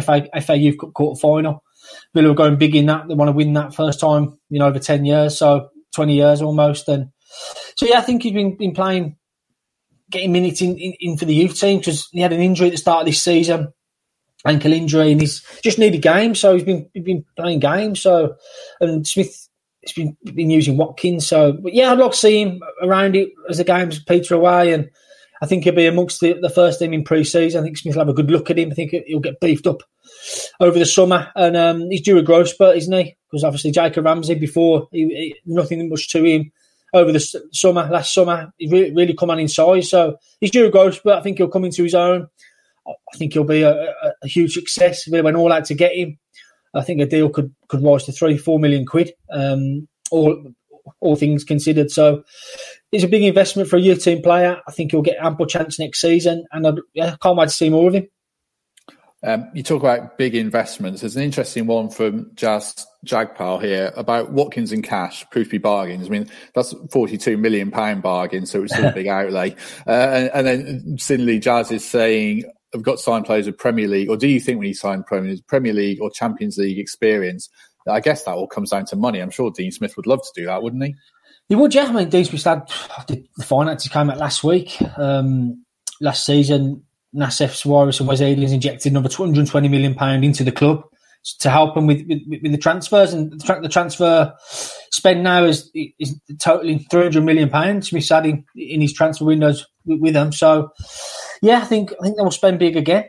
FA 0.00 0.26
FA 0.40 0.56
Youth 0.56 0.78
Cup 0.78 0.92
quarter 0.94 1.20
final. 1.20 1.62
Villa 2.14 2.30
are 2.30 2.34
going 2.34 2.56
big 2.56 2.76
in 2.76 2.86
that. 2.86 3.08
They 3.08 3.14
want 3.14 3.28
to 3.28 3.32
win 3.32 3.52
that 3.54 3.74
first 3.74 4.00
time, 4.00 4.38
you 4.48 4.58
know, 4.58 4.66
over 4.66 4.78
10 4.78 5.04
years, 5.04 5.38
so 5.38 5.70
20 5.94 6.14
years 6.14 6.42
almost. 6.42 6.88
And 6.88 7.10
so, 7.76 7.86
yeah, 7.86 7.98
I 7.98 8.02
think 8.02 8.22
he's 8.22 8.32
been, 8.32 8.56
been 8.56 8.74
playing, 8.74 9.16
getting 10.10 10.32
minutes 10.32 10.60
in, 10.60 10.76
in, 10.76 10.94
in 11.00 11.16
for 11.16 11.24
the 11.24 11.34
youth 11.34 11.58
team 11.58 11.78
because 11.78 12.08
he 12.12 12.20
had 12.20 12.32
an 12.32 12.40
injury 12.40 12.68
at 12.68 12.72
the 12.72 12.78
start 12.78 13.00
of 13.00 13.06
this 13.06 13.22
season, 13.22 13.72
ankle 14.46 14.72
injury, 14.72 15.12
and 15.12 15.20
he's 15.20 15.44
just 15.62 15.78
needed 15.78 16.02
games. 16.02 16.40
So 16.40 16.54
he's 16.54 16.64
been 16.64 16.88
he's 16.92 17.04
been 17.04 17.24
playing 17.36 17.60
games. 17.60 18.00
So, 18.00 18.36
and 18.80 19.06
Smith 19.06 19.48
has 19.84 19.92
been, 19.92 20.16
been 20.24 20.50
using 20.50 20.76
Watkins. 20.76 21.26
So, 21.26 21.52
but 21.52 21.74
yeah, 21.74 21.90
I'd 21.90 21.98
like 21.98 22.12
to 22.12 22.16
see 22.16 22.42
him 22.42 22.60
around 22.82 23.16
it 23.16 23.30
as 23.48 23.58
the 23.58 23.64
games 23.64 24.02
peter 24.04 24.34
away. 24.34 24.72
And 24.72 24.90
I 25.40 25.46
think 25.46 25.64
he'll 25.64 25.74
be 25.74 25.86
amongst 25.86 26.20
the, 26.20 26.34
the 26.34 26.50
first 26.50 26.78
team 26.78 26.92
in 26.92 27.04
pre 27.04 27.24
season. 27.24 27.60
I 27.60 27.64
think 27.64 27.78
Smith 27.78 27.96
will 27.96 28.02
have 28.02 28.08
a 28.08 28.14
good 28.14 28.30
look 28.30 28.50
at 28.50 28.58
him. 28.58 28.70
I 28.70 28.74
think 28.74 28.94
he'll 29.06 29.20
get 29.20 29.40
beefed 29.40 29.66
up 29.66 29.82
over 30.60 30.78
the 30.78 30.86
summer, 30.86 31.30
and 31.34 31.56
um, 31.56 31.90
he's 31.90 32.02
due 32.02 32.18
a 32.18 32.22
growth 32.22 32.48
spurt, 32.48 32.76
isn't 32.76 32.92
he? 32.92 33.16
Because 33.30 33.44
obviously 33.44 33.70
Jacob 33.70 34.04
Ramsey 34.04 34.34
before 34.34 34.88
he, 34.92 35.06
he, 35.06 35.36
nothing 35.46 35.88
much 35.88 36.08
to 36.10 36.24
him 36.24 36.52
over 36.92 37.12
the 37.12 37.20
summer 37.52 37.88
last 37.90 38.12
summer. 38.12 38.52
He 38.58 38.68
really, 38.68 38.92
really 38.94 39.14
come 39.14 39.30
on 39.30 39.38
in 39.38 39.48
size, 39.48 39.88
so 39.90 40.16
he's 40.40 40.50
due 40.50 40.66
a 40.66 40.70
growth 40.70 40.94
spurt. 40.94 41.18
I 41.18 41.22
think 41.22 41.38
he'll 41.38 41.48
come 41.48 41.64
into 41.64 41.82
his 41.82 41.94
own. 41.94 42.28
I 42.86 43.16
think 43.16 43.32
he'll 43.32 43.44
be 43.44 43.62
a, 43.62 43.72
a, 43.72 44.12
a 44.22 44.28
huge 44.28 44.54
success. 44.54 45.06
We 45.08 45.20
went 45.20 45.36
all 45.36 45.52
out 45.52 45.66
to 45.66 45.74
get 45.74 45.94
him. 45.94 46.18
I 46.74 46.82
think 46.82 47.00
a 47.00 47.06
deal 47.06 47.28
could 47.28 47.54
could 47.68 47.82
rise 47.82 48.04
to 48.04 48.12
three, 48.12 48.36
four 48.38 48.58
million 48.58 48.86
quid. 48.86 49.12
Um, 49.30 49.88
all 50.10 50.52
all 51.00 51.16
things 51.16 51.44
considered, 51.44 51.90
so 51.90 52.24
it's 52.90 53.04
a 53.04 53.08
big 53.08 53.22
investment 53.22 53.68
for 53.68 53.76
a 53.76 53.80
youth 53.80 54.02
team 54.02 54.22
player. 54.22 54.60
I 54.66 54.72
think 54.72 54.90
he'll 54.90 55.02
get 55.02 55.16
ample 55.20 55.46
chance 55.46 55.78
next 55.78 56.00
season, 56.00 56.44
and 56.52 56.66
I 56.66 56.72
yeah, 56.94 57.16
can't 57.22 57.36
wait 57.36 57.48
to 57.48 57.54
see 57.54 57.70
more 57.70 57.88
of 57.88 57.94
him. 57.94 58.08
Um, 59.24 59.48
you 59.54 59.62
talk 59.62 59.82
about 59.82 60.18
big 60.18 60.34
investments. 60.34 61.00
There's 61.00 61.16
an 61.16 61.22
interesting 61.22 61.66
one 61.66 61.90
from 61.90 62.32
Jazz 62.34 62.86
Jagpal 63.06 63.62
here 63.62 63.92
about 63.96 64.32
Watkins 64.32 64.72
and 64.72 64.82
Cash, 64.82 65.28
proof 65.30 65.48
to 65.48 65.52
be 65.52 65.58
bargains. 65.58 66.06
I 66.06 66.10
mean, 66.10 66.28
that's 66.54 66.74
42 66.90 67.36
million 67.36 67.70
pound 67.70 68.02
bargain, 68.02 68.46
so 68.46 68.64
it's 68.64 68.76
a 68.76 68.90
big 68.94 69.06
outlay. 69.06 69.54
Uh, 69.86 69.90
and, 69.90 70.30
and, 70.34 70.46
then 70.46 70.98
suddenly 70.98 71.38
Jazz 71.38 71.70
is 71.70 71.88
saying, 71.88 72.44
I've 72.74 72.82
got 72.82 72.98
signed 72.98 73.26
players 73.26 73.46
with 73.46 73.58
Premier 73.58 73.86
League, 73.86 74.08
or 74.08 74.16
do 74.16 74.26
you 74.26 74.40
think 74.40 74.58
when 74.58 74.66
he 74.66 74.74
signed 74.74 75.06
Premier, 75.06 75.36
Premier 75.46 75.72
League 75.72 76.00
or 76.00 76.10
Champions 76.10 76.58
League 76.58 76.78
experience? 76.78 77.48
I 77.88 78.00
guess 78.00 78.24
that 78.24 78.34
all 78.34 78.46
comes 78.46 78.70
down 78.70 78.86
to 78.86 78.96
money. 78.96 79.20
I'm 79.20 79.30
sure 79.30 79.50
Dean 79.50 79.72
Smith 79.72 79.96
would 79.96 80.06
love 80.06 80.22
to 80.22 80.40
do 80.40 80.46
that, 80.46 80.62
wouldn't 80.62 80.82
he? 80.82 80.94
He 81.48 81.54
would, 81.54 81.74
yeah. 81.74 81.84
I 81.84 81.92
mean, 81.92 82.08
Dean 82.08 82.24
Smith 82.24 82.44
had 82.44 82.68
the 83.08 83.24
finances 83.44 83.90
came 83.90 84.10
out 84.10 84.18
last 84.18 84.42
week. 84.42 84.78
Um, 84.96 85.64
last 86.00 86.24
season, 86.24 86.84
Nassef 87.14 87.52
Sawiris 87.52 88.00
and 88.00 88.08
Wes 88.08 88.20
Ayling 88.20 88.52
injected 88.52 88.92
another 88.92 89.08
220 89.08 89.68
million 89.68 89.94
pound 89.94 90.24
into 90.24 90.44
the 90.44 90.52
club 90.52 90.82
to 91.38 91.50
help 91.50 91.74
them 91.74 91.86
with, 91.86 92.04
with, 92.08 92.20
with 92.42 92.52
the 92.52 92.58
transfers 92.58 93.12
and 93.12 93.30
the, 93.32 93.68
transfer 93.70 94.34
spend 94.90 95.22
now 95.22 95.44
is 95.44 95.70
is 95.74 96.20
totaling 96.40 96.80
300 96.90 97.22
million 97.22 97.48
pounds. 97.48 97.90
Smith's 97.90 98.10
adding 98.10 98.44
in 98.56 98.80
his 98.80 98.92
transfer 98.92 99.24
windows 99.24 99.66
with, 99.84 100.00
with 100.00 100.14
them. 100.14 100.32
So 100.32 100.70
yeah, 101.40 101.58
I 101.58 101.64
think 101.64 101.92
I 102.00 102.04
think 102.04 102.16
they 102.16 102.22
will 102.22 102.30
spend 102.30 102.58
big 102.58 102.76
again. 102.76 103.04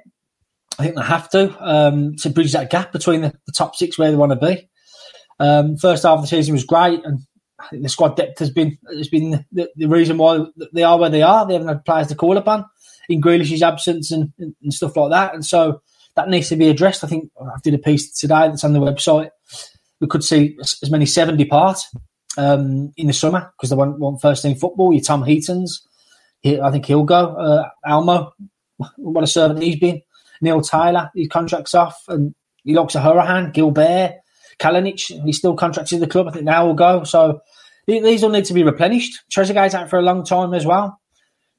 I 0.77 0.83
think 0.83 0.95
they 0.95 1.03
have 1.03 1.29
to 1.31 1.55
um, 1.60 2.15
to 2.17 2.29
bridge 2.29 2.53
that 2.53 2.69
gap 2.69 2.91
between 2.91 3.22
the, 3.22 3.33
the, 3.45 3.51
top 3.51 3.75
six 3.75 3.98
where 3.98 4.12
they 4.12 4.17
want 4.17 4.31
to 4.31 4.48
be. 4.48 4.69
Um, 5.39 5.77
first 5.77 6.03
half 6.03 6.17
of 6.17 6.22
the 6.22 6.27
season 6.27 6.53
was 6.53 6.65
great, 6.65 7.03
and 7.03 7.19
I 7.60 7.67
think 7.67 7.83
the 7.83 7.89
squad 7.89 8.15
depth 8.15 8.39
has 8.39 8.50
been 8.50 8.77
has 8.95 9.07
been 9.07 9.45
the, 9.51 9.69
the, 9.75 9.88
reason 9.88 10.17
why 10.17 10.45
they 10.74 10.83
are 10.83 10.98
where 11.00 11.10
they 11.10 11.22
are. 11.22 11.45
They 11.45 11.53
haven't 11.53 11.67
had 11.67 11.86
players 11.86 12.07
to 12.07 12.15
call 12.15 12.38
upon 12.38 12.65
in 13.10 13.22
Grealish's 13.22 13.62
absence 13.62 14.12
and, 14.12 14.31
and, 14.39 14.74
stuff 14.74 14.95
like 14.95 15.12
that, 15.12 15.33
and 15.33 15.45
so 15.45 15.81
that 16.15 16.29
needs 16.29 16.50
to 16.50 16.55
be 16.55 16.69
addressed. 16.69 17.03
I 17.03 17.07
think 17.07 17.31
I 17.41 17.57
did 17.63 17.74
a 17.74 17.79
piece 17.79 18.13
today 18.13 18.48
that's 18.48 18.63
on 18.63 18.74
the 18.74 18.79
website. 18.79 19.29
We 20.00 20.07
could 20.07 20.24
see 20.24 20.57
as 20.60 20.89
many 20.89 21.05
seven 21.05 21.38
depart 21.38 21.79
um, 22.38 22.93
in 22.98 23.07
the 23.07 23.13
summer 23.13 23.51
because 23.55 23.69
they 23.69 23.75
want, 23.75 24.00
want 24.00 24.22
first 24.22 24.43
team 24.43 24.55
football. 24.55 24.93
Your 24.93 25.01
Tom 25.01 25.24
Heaton's, 25.24 25.88
he, 26.41 26.60
I 26.60 26.72
think 26.72 26.86
he'll 26.86 27.03
go. 27.03 27.36
Uh, 27.36 27.69
Elmo, 27.86 28.33
what 28.98 29.24
a 29.24 29.27
servant 29.27 29.62
he's 29.62 29.79
been. 29.79 30.01
Neil 30.41 30.62
Taylor, 30.62 31.10
his 31.15 31.29
contract's 31.29 31.74
off, 31.74 32.03
and 32.07 32.36
he 32.63 32.74
looks 32.74 32.95
at 32.95 33.03
Hourihane, 33.03 33.53
Gilbert, 33.53 34.15
Kalinic, 34.60 35.24
he's 35.25 35.38
still 35.38 35.55
contracted 35.55 36.00
to 36.00 36.05
the 36.05 36.12
club. 36.12 36.27
I 36.27 36.31
think 36.31 36.45
now 36.45 36.65
will 36.65 36.74
go. 36.74 37.03
So 37.03 37.41
these 37.88 38.24
all 38.24 38.29
need 38.29 38.45
to 38.45 38.53
be 38.53 38.63
replenished. 38.63 39.19
Trezeguet's 39.31 39.74
out 39.74 39.89
for 39.89 40.00
a 40.00 40.03
long 40.03 40.24
time 40.24 40.53
as 40.53 40.65
well. 40.65 41.00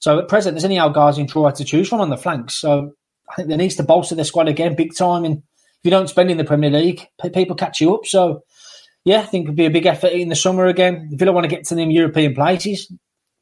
So 0.05 0.19
at 0.19 0.29
present, 0.29 0.55
there's 0.55 0.67
only 0.67 0.77
El 0.77 0.91
Ghazi 0.91 1.23
and 1.23 1.31
Troy 1.31 1.51
to 1.53 1.65
choose 1.65 1.89
from 1.89 2.03
on 2.03 2.11
the 2.11 2.19
flanks. 2.19 2.61
So 2.61 2.93
I 3.27 3.37
think 3.37 3.49
there 3.49 3.57
needs 3.57 3.77
to 3.77 3.83
bolster 3.83 4.15
the 4.15 4.27
squad 4.27 4.49
again, 4.49 4.75
big 4.77 4.95
time. 4.95 5.25
And 5.25 5.39
if 5.39 5.81
you 5.83 5.91
don't 5.91 6.11
spend 6.11 6.31
in 6.31 6.37
the 6.37 6.45
Premier 6.45 6.69
League, 6.69 7.09
people 7.33 7.57
catch 7.57 7.81
you 7.81 7.95
up. 7.95 8.05
So 8.05 8.43
yeah, 9.07 9.21
I 9.21 9.25
think 9.25 9.45
it'd 9.45 9.57
be 9.57 9.65
a 9.65 9.71
big 9.71 9.87
effort 9.87 10.13
in 10.13 10.29
the 10.29 10.37
summer 10.37 10.67
again. 10.67 11.09
If 11.11 11.19
you 11.19 11.25
don't 11.25 11.35
want 11.35 11.47
to 11.47 11.57
get 11.57 11.65
to 11.69 11.75
them 11.75 11.91
European 11.91 12.35
places, 12.35 12.93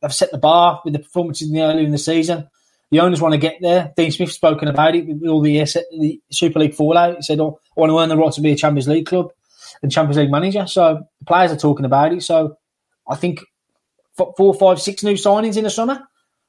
they've 0.01 0.15
set 0.15 0.31
the 0.31 0.39
bar 0.39 0.81
with 0.85 0.93
the 0.93 1.01
performances 1.01 1.49
in 1.49 1.55
the 1.55 1.63
early 1.63 1.83
in 1.83 1.91
the 1.91 1.99
season. 1.99 2.49
The 2.93 3.01
owners 3.01 3.21
want 3.21 3.33
to 3.33 3.39
get 3.39 3.57
there. 3.61 3.93
Dean 3.97 4.13
Smith's 4.13 4.35
spoken 4.35 4.69
about 4.69 4.95
it 4.95 5.09
with 5.09 5.27
all 5.27 5.41
the, 5.41 5.59
the 5.99 6.21
Super 6.31 6.61
League 6.61 6.75
fallout. 6.75 7.17
He 7.17 7.23
said, 7.23 7.41
oh, 7.41 7.59
I 7.77 7.81
want 7.81 7.91
to 7.91 7.99
earn 7.99 8.09
the 8.09 8.17
right 8.17 8.33
to 8.35 8.41
be 8.41 8.53
a 8.53 8.57
Champions 8.57 8.87
League 8.87 9.07
club 9.07 9.33
and 9.83 9.91
Champions 9.91 10.19
League 10.19 10.31
manager. 10.31 10.69
So 10.69 11.03
the 11.19 11.25
players 11.25 11.51
are 11.51 11.57
talking 11.57 11.87
about 11.87 12.13
it. 12.13 12.23
So 12.23 12.57
I 13.09 13.17
think 13.17 13.41
four, 14.17 14.55
five, 14.55 14.81
six 14.81 15.03
new 15.03 15.15
signings 15.15 15.57
in 15.57 15.65
the 15.65 15.71
summer. 15.71 16.05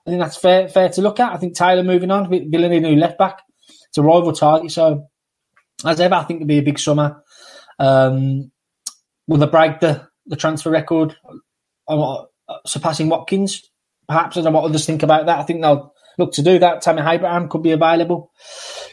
I 0.05 0.09
think 0.09 0.21
that's 0.21 0.37
fair 0.37 0.67
fair 0.67 0.89
to 0.89 1.01
look 1.01 1.19
at. 1.19 1.33
I 1.33 1.37
think 1.37 1.55
Taylor 1.55 1.83
moving 1.83 2.11
on, 2.11 2.29
Villanova 2.29 2.79
new 2.79 2.95
left 2.95 3.17
back. 3.17 3.39
It's 3.87 3.97
a 3.97 4.03
rival 4.03 4.33
target. 4.33 4.71
So 4.71 5.07
as 5.85 5.99
ever, 5.99 6.15
I 6.15 6.23
think 6.23 6.41
it'll 6.41 6.47
be 6.47 6.57
a 6.57 6.63
big 6.63 6.79
summer. 6.79 7.23
Um, 7.79 8.51
will 9.27 9.37
they 9.37 9.47
break 9.47 9.79
the, 9.79 10.07
the 10.25 10.35
transfer 10.35 10.69
record, 10.69 11.15
uh, 11.87 12.23
surpassing 12.65 13.09
Watkins? 13.09 13.69
Perhaps 14.07 14.35
I 14.35 14.41
don't 14.41 14.51
know 14.51 14.59
what 14.59 14.65
others 14.69 14.85
think 14.85 15.03
about 15.03 15.25
that. 15.27 15.39
I 15.39 15.43
think 15.43 15.61
they'll 15.61 15.93
look 16.17 16.33
to 16.33 16.43
do 16.43 16.59
that. 16.59 16.81
Tammy 16.81 17.01
Abraham 17.01 17.47
could 17.47 17.63
be 17.63 17.71
available, 17.71 18.31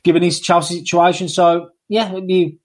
given 0.05 0.23
his 0.23 0.41
Chelsea 0.41 0.79
situation. 0.79 1.29
So 1.29 1.71
yeah, 1.89 2.11
it'd 2.11 2.27
be 2.27 2.59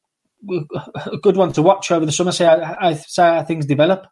a 1.11 1.17
good 1.17 1.37
one 1.37 1.51
to 1.53 1.61
watch 1.61 1.91
over 1.91 2.05
the 2.05 2.11
summer. 2.11 2.31
See 2.31 2.43
how, 2.43 2.93
see 2.93 3.21
how 3.21 3.43
things 3.43 3.65
develop. 3.65 4.07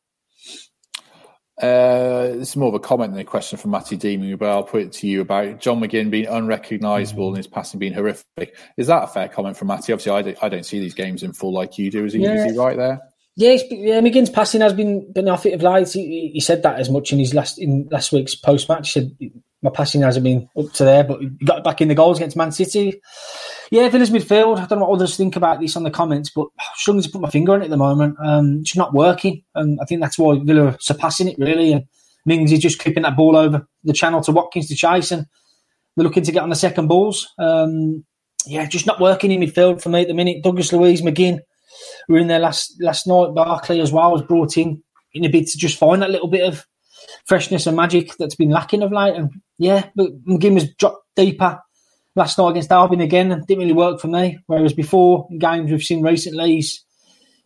Uh, 1.61 2.29
is 2.33 2.55
more 2.55 2.69
of 2.69 2.73
a 2.73 2.79
comment 2.79 3.11
than 3.11 3.21
a 3.21 3.25
question 3.25 3.59
from 3.59 3.71
Matty 3.71 3.95
Deeming, 3.95 4.35
but 4.37 4.49
I'll 4.49 4.63
put 4.63 4.81
it 4.81 4.91
to 4.93 5.07
you 5.07 5.21
about 5.21 5.59
John 5.59 5.79
McGinn 5.79 6.09
being 6.09 6.25
unrecognisable 6.25 7.27
and 7.27 7.37
his 7.37 7.45
passing 7.45 7.79
being 7.79 7.93
horrific. 7.93 8.57
Is 8.75 8.87
that 8.87 9.03
a 9.03 9.07
fair 9.07 9.27
comment 9.27 9.55
from 9.55 9.67
Matty? 9.67 9.93
Obviously, 9.93 10.11
I 10.11 10.21
don't, 10.23 10.37
I 10.41 10.49
don't 10.49 10.65
see 10.65 10.79
these 10.79 10.95
games 10.95 11.21
in 11.21 11.31
full 11.33 11.53
like 11.53 11.77
you 11.77 11.91
do. 11.91 12.05
Is 12.05 12.13
he, 12.13 12.23
yeah. 12.23 12.45
is 12.45 12.51
he 12.51 12.57
right 12.57 12.75
there? 12.75 13.01
Yeah, 13.35 13.57
yeah, 13.71 13.99
McGinn's 13.99 14.29
passing 14.29 14.61
has 14.61 14.73
been 14.73 15.11
been 15.11 15.27
off 15.27 15.45
it 15.45 15.53
of 15.53 15.63
late. 15.63 15.91
He, 15.91 16.31
he, 16.33 16.39
said 16.39 16.61
that 16.63 16.79
as 16.79 16.89
much 16.89 17.11
in 17.11 17.17
his 17.17 17.33
last 17.33 17.57
in 17.57 17.87
last 17.89 18.11
week's 18.11 18.35
post 18.35 18.69
match. 18.69 18.93
He 18.93 18.99
said 18.99 19.11
my 19.63 19.71
passing 19.71 20.01
hasn't 20.01 20.23
been 20.23 20.47
up 20.57 20.71
to 20.73 20.83
there, 20.83 21.03
but 21.03 21.19
he 21.19 21.29
got 21.43 21.63
back 21.63 21.81
in 21.81 21.87
the 21.87 21.95
goals 21.95 22.17
against 22.17 22.37
Man 22.37 22.51
City. 22.51 23.01
Yeah, 23.71 23.89
Villa's 23.89 24.09
midfield. 24.09 24.59
I 24.59 24.65
don't 24.65 24.79
know 24.79 24.85
what 24.85 24.95
others 24.95 25.17
think 25.17 25.35
about 25.35 25.59
this 25.59 25.75
on 25.75 25.83
the 25.83 25.91
comments, 25.91 26.29
but 26.29 26.47
I'm 26.59 26.65
struggling 26.75 27.03
to 27.03 27.09
put 27.09 27.21
my 27.21 27.29
finger 27.29 27.53
on 27.53 27.61
it 27.61 27.65
at 27.65 27.69
the 27.71 27.77
moment. 27.77 28.17
Um, 28.23 28.59
it's 28.61 28.75
not 28.75 28.93
working, 28.93 29.43
and 29.55 29.79
I 29.81 29.85
think 29.85 30.01
that's 30.01 30.17
why 30.17 30.39
Villa 30.43 30.65
are 30.67 30.77
surpassing 30.79 31.27
it 31.27 31.37
really. 31.37 31.73
And 31.73 31.85
Mings 32.25 32.51
is 32.51 32.59
just 32.59 32.79
keeping 32.79 33.03
that 33.03 33.17
ball 33.17 33.35
over 33.35 33.67
the 33.83 33.93
channel 33.93 34.21
to 34.21 34.31
Watkins 34.31 34.67
to 34.67 34.75
chase, 34.75 35.11
and 35.11 35.25
they're 35.95 36.03
looking 36.03 36.23
to 36.23 36.31
get 36.31 36.43
on 36.43 36.49
the 36.49 36.55
second 36.55 36.87
balls. 36.87 37.31
Um, 37.37 38.05
yeah, 38.45 38.65
just 38.65 38.87
not 38.87 38.99
working 38.99 39.31
in 39.31 39.41
midfield 39.41 39.81
for 39.81 39.89
me 39.89 40.01
at 40.01 40.07
the 40.07 40.13
minute. 40.13 40.43
Douglas 40.43 40.73
Luiz, 40.73 41.01
McGinn 41.01 41.39
were 42.07 42.17
in 42.17 42.27
there 42.27 42.39
last 42.39 42.75
last 42.81 43.07
night. 43.07 43.33
Barkley 43.33 43.79
as 43.79 43.91
well 43.91 44.11
was 44.11 44.21
brought 44.21 44.57
in 44.57 44.83
in 45.13 45.25
a 45.25 45.29
bid 45.29 45.47
to 45.47 45.57
just 45.57 45.77
find 45.77 46.01
that 46.01 46.09
little 46.09 46.27
bit 46.27 46.47
of 46.47 46.65
freshness 47.25 47.67
and 47.67 47.77
magic 47.77 48.15
that's 48.17 48.35
been 48.35 48.49
lacking 48.49 48.83
of 48.83 48.91
late. 48.91 49.15
And 49.15 49.31
yeah, 49.57 49.89
but 49.95 50.11
McGinn 50.25 50.55
was 50.55 50.73
dropped 50.75 51.05
deeper 51.15 51.59
last 52.15 52.37
night 52.37 52.51
against 52.51 52.71
Albion 52.71 53.01
again 53.01 53.31
and 53.31 53.45
didn't 53.45 53.61
really 53.61 53.73
work 53.73 53.99
for 53.99 54.07
me. 54.07 54.39
Whereas 54.47 54.73
before 54.73 55.27
in 55.29 55.39
games 55.39 55.71
we've 55.71 55.81
seen 55.81 56.03
recently, 56.03 56.55
he's 56.55 56.83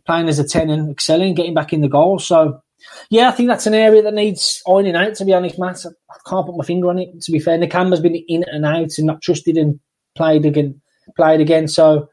playing 0.06 0.28
as 0.28 0.40
a 0.40 0.48
10 0.48 0.70
and 0.70 0.92
excelling, 0.92 1.36
getting 1.36 1.54
back 1.54 1.74
in 1.74 1.82
the 1.82 1.90
goal. 1.90 2.20
So 2.20 2.62
yeah, 3.10 3.30
I 3.30 3.32
think 3.32 3.50
that's 3.50 3.68
an 3.68 3.74
area 3.74 4.02
that 4.04 4.14
needs 4.14 4.62
ironing 4.68 4.96
out, 4.96 5.16
to 5.16 5.26
be 5.26 5.34
honest, 5.34 5.60
Matt. 5.60 5.84
I 5.86 6.30
can't 6.30 6.46
put 6.46 6.58
my 6.58 6.66
finger 6.66 6.90
on 6.90 7.00
it, 7.00 7.22
to 7.22 7.32
be 7.32 7.40
fair. 7.40 7.58
Nakamba's 7.58 8.00
been 8.00 8.16
in 8.16 8.44
and 8.48 8.66
out 8.66 8.98
and 8.98 9.08
not 9.08 9.22
trusted 9.22 9.58
and 9.58 9.80
played 10.16 10.46
again. 10.46 10.82
Played 11.16 11.40
again, 11.40 11.70
so 11.70 12.10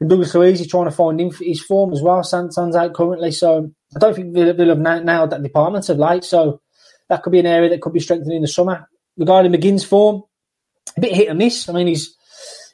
and 0.00 0.10
Douglas 0.10 0.34
Luiz 0.34 0.60
is 0.60 0.66
trying 0.66 0.86
to 0.86 0.90
find 0.90 1.20
his 1.20 1.62
form 1.62 1.92
as 1.92 2.02
well. 2.02 2.24
Sanson's 2.24 2.74
out 2.74 2.92
currently, 2.92 3.30
so 3.30 3.70
I 3.94 4.00
don't 4.00 4.16
think 4.16 4.34
they'll, 4.34 4.52
they'll 4.52 4.70
have 4.70 5.04
nailed 5.04 5.30
that 5.30 5.44
department 5.44 5.88
of 5.88 5.98
late. 5.98 6.24
So 6.24 6.60
that 7.08 7.22
could 7.22 7.30
be 7.30 7.38
an 7.38 7.46
area 7.46 7.70
that 7.70 7.80
could 7.80 7.92
be 7.92 8.00
strengthened 8.00 8.32
in 8.32 8.42
the 8.42 8.48
summer. 8.48 8.88
Regarding 9.16 9.52
McGinn's 9.52 9.84
form, 9.84 10.24
a 10.96 11.00
bit 11.00 11.14
hit 11.14 11.28
and 11.28 11.38
miss. 11.38 11.68
I 11.68 11.72
mean, 11.72 11.86
he's 11.86 12.16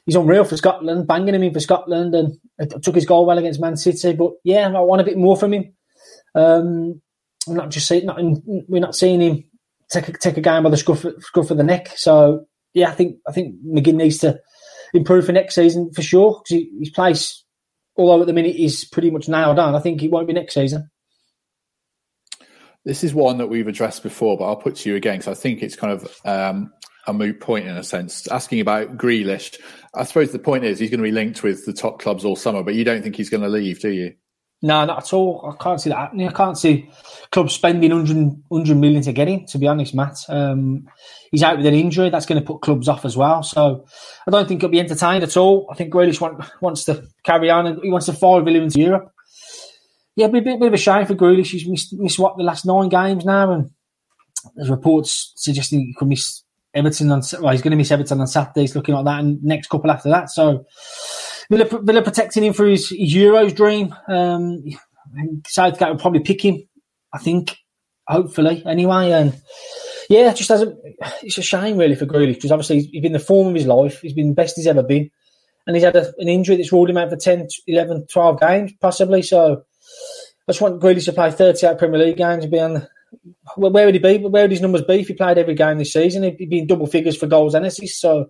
he's 0.05 0.15
unreal 0.15 0.43
for 0.43 0.57
Scotland, 0.57 1.07
banging 1.07 1.35
him 1.35 1.43
in 1.43 1.53
for 1.53 1.59
Scotland, 1.59 2.15
and 2.15 2.37
took 2.83 2.95
his 2.95 3.05
goal 3.05 3.25
well 3.25 3.37
against 3.37 3.61
Man 3.61 3.77
City. 3.77 4.13
But 4.13 4.33
yeah, 4.43 4.67
I 4.67 4.79
want 4.81 5.01
a 5.01 5.05
bit 5.05 5.17
more 5.17 5.37
from 5.37 5.53
him. 5.53 5.73
Um, 6.35 7.01
I'm 7.47 7.55
not 7.55 7.69
just 7.69 7.87
seeing, 7.87 8.05
not 8.05 8.19
in, 8.19 8.41
we're 8.67 8.81
not 8.81 8.95
seeing 8.95 9.21
him 9.21 9.43
take 9.89 10.07
a, 10.09 10.13
take 10.13 10.37
a 10.37 10.41
game 10.41 10.63
by 10.63 10.69
the 10.69 10.77
scruff, 10.77 11.05
scruff 11.19 11.51
of 11.51 11.57
the 11.57 11.63
neck. 11.63 11.89
So 11.95 12.45
yeah, 12.73 12.89
I 12.89 12.93
think 12.93 13.17
I 13.27 13.31
think 13.31 13.55
McGinn 13.65 13.95
needs 13.95 14.19
to 14.19 14.39
improve 14.93 15.25
for 15.25 15.31
next 15.31 15.55
season 15.55 15.91
for 15.93 16.01
sure 16.01 16.41
because 16.43 16.63
he, 16.63 16.71
his 16.79 16.89
place, 16.89 17.43
although 17.95 18.21
at 18.21 18.27
the 18.27 18.33
minute 18.33 18.55
is 18.55 18.85
pretty 18.85 19.11
much 19.11 19.27
nailed 19.27 19.59
on, 19.59 19.75
I 19.75 19.79
think 19.79 20.01
it 20.03 20.11
won't 20.11 20.27
be 20.27 20.33
next 20.33 20.53
season. 20.53 20.89
This 22.85 23.03
is 23.03 23.13
one 23.13 23.37
that 23.37 23.47
we've 23.47 23.67
addressed 23.67 24.03
before, 24.03 24.37
but 24.37 24.45
I'll 24.45 24.55
put 24.55 24.77
to 24.77 24.89
you 24.89 24.95
again 24.95 25.19
because 25.19 25.37
I 25.37 25.39
think 25.39 25.61
it's 25.61 25.75
kind 25.75 25.93
of 25.93 26.15
um, 26.25 26.71
a 27.09 27.13
moot 27.13 27.39
point 27.39 27.67
in 27.67 27.75
a 27.75 27.83
sense. 27.83 28.27
Asking 28.27 28.61
about 28.61 28.97
Grealish, 28.97 29.59
I 29.93 30.03
suppose 30.03 30.31
the 30.31 30.39
point 30.39 30.63
is 30.63 30.79
he's 30.79 30.89
going 30.89 30.99
to 30.99 31.03
be 31.03 31.11
linked 31.11 31.43
with 31.43 31.65
the 31.65 31.73
top 31.73 31.99
clubs 31.99 32.23
all 32.23 32.35
summer, 32.35 32.63
but 32.63 32.75
you 32.75 32.83
don't 32.83 33.01
think 33.01 33.15
he's 33.15 33.29
going 33.29 33.43
to 33.43 33.49
leave, 33.49 33.79
do 33.79 33.89
you? 33.89 34.13
No, 34.61 34.83
not 34.83 35.03
at 35.03 35.13
all. 35.13 35.49
I 35.49 35.63
can't 35.63 35.79
see 35.79 35.89
that 35.89 35.97
happening. 35.97 36.27
I 36.27 36.33
can't 36.33 36.57
see 36.57 36.91
clubs 37.31 37.53
spending 37.53 37.91
100, 37.91 38.43
100 38.49 38.77
million 38.77 39.01
to 39.03 39.13
get 39.13 39.29
him, 39.29 39.45
to 39.47 39.57
be 39.57 39.67
honest, 39.67 39.95
Matt. 39.95 40.17
Um, 40.27 40.89
he's 41.31 41.43
out 41.43 41.57
with 41.57 41.65
an 41.65 41.73
injury. 41.73 42.09
That's 42.09 42.25
going 42.25 42.41
to 42.41 42.45
put 42.45 42.61
clubs 42.61 42.89
off 42.89 43.05
as 43.05 43.15
well. 43.15 43.41
So 43.41 43.85
I 44.27 44.31
don't 44.31 44.47
think 44.47 44.61
he'll 44.61 44.69
be 44.69 44.81
entertained 44.81 45.23
at 45.23 45.37
all. 45.37 45.69
I 45.71 45.75
think 45.75 45.93
Grealish 45.93 46.19
want, 46.19 46.43
wants 46.61 46.83
to 46.85 47.07
carry 47.23 47.49
on 47.49 47.67
and 47.67 47.79
he 47.81 47.89
wants 47.89 48.07
to 48.07 48.13
follow 48.13 48.43
Villa 48.43 48.59
into 48.59 48.79
Europe. 48.79 49.13
Yeah, 50.17 50.25
it'd 50.25 50.33
be 50.33 50.39
a 50.39 50.53
bit, 50.53 50.59
bit 50.59 50.67
of 50.67 50.73
a 50.73 50.77
shame 50.77 51.05
for 51.05 51.15
Grealish. 51.15 51.51
He's 51.51 51.65
missed, 51.65 51.93
missed, 51.93 52.19
what, 52.19 52.35
the 52.35 52.43
last 52.43 52.65
nine 52.65 52.89
games 52.89 53.23
now? 53.23 53.53
And 53.53 53.69
there's 54.55 54.69
reports 54.69 55.31
suggesting 55.37 55.79
he 55.79 55.93
could 55.93 56.09
miss 56.09 56.43
Everton 56.79 57.11
on, 57.11 57.21
well, 57.41 57.51
he's 57.51 57.61
going 57.61 57.71
to 57.71 57.77
miss 57.77 57.91
Everton 57.91 58.19
on 58.19 58.27
Saturdays, 58.27 58.75
looking 58.75 58.95
like 58.95 59.05
that, 59.05 59.19
and 59.19 59.43
next 59.43 59.69
couple 59.69 59.91
after 59.91 60.09
that. 60.09 60.29
So 60.29 60.65
Villa, 61.49 61.65
Villa 61.65 62.01
protecting 62.01 62.43
him 62.43 62.53
for 62.53 62.65
his, 62.65 62.89
his 62.89 63.13
Euros 63.13 63.55
dream. 63.55 63.95
Um, 64.07 64.63
Southgate 65.47 65.89
will 65.89 65.97
probably 65.97 66.21
pick 66.21 66.43
him, 66.43 66.67
I 67.13 67.17
think, 67.19 67.55
hopefully, 68.07 68.63
anyway. 68.65 69.11
And 69.11 69.39
yeah, 70.09 70.33
just 70.33 70.51
as 70.51 70.61
a, 70.61 70.75
it's 71.21 71.37
a 71.37 71.43
shame 71.43 71.77
really 71.77 71.95
for 71.95 72.05
Grealish 72.05 72.35
because 72.35 72.51
obviously 72.51 72.81
he's 72.81 73.01
been 73.01 73.13
the 73.13 73.19
form 73.19 73.49
of 73.49 73.55
his 73.55 73.67
life. 73.67 74.01
He's 74.01 74.13
been 74.13 74.29
the 74.29 74.35
best 74.35 74.55
he's 74.55 74.67
ever 74.67 74.83
been. 74.83 75.09
And 75.67 75.75
he's 75.75 75.85
had 75.85 75.95
a, 75.95 76.11
an 76.17 76.27
injury 76.27 76.55
that's 76.55 76.71
ruled 76.71 76.89
him 76.89 76.97
out 76.97 77.09
for 77.09 77.15
10, 77.15 77.47
11, 77.67 78.07
12 78.07 78.39
games, 78.39 78.71
possibly. 78.81 79.21
So 79.21 79.63
I 80.47 80.51
just 80.51 80.61
want 80.61 80.81
Grealish 80.81 81.05
to 81.05 81.13
play 81.13 81.29
38 81.31 81.77
Premier 81.77 81.99
League 81.99 82.17
games 82.17 82.43
and 82.43 82.51
be 82.51 82.59
on 82.59 82.87
where 83.55 83.85
would 83.85 83.95
he 83.95 83.99
be? 83.99 84.17
Where 84.17 84.43
would 84.43 84.51
his 84.51 84.61
numbers 84.61 84.83
be 84.83 85.01
if 85.01 85.07
he 85.07 85.13
played 85.13 85.37
every 85.37 85.55
game 85.55 85.77
this 85.77 85.93
season? 85.93 86.23
He'd 86.23 86.49
be 86.49 86.59
in 86.59 86.67
double 86.67 86.87
figures 86.87 87.17
for 87.17 87.27
goals 87.27 87.55
and 87.55 87.65
assists. 87.65 87.99
So, 87.99 88.27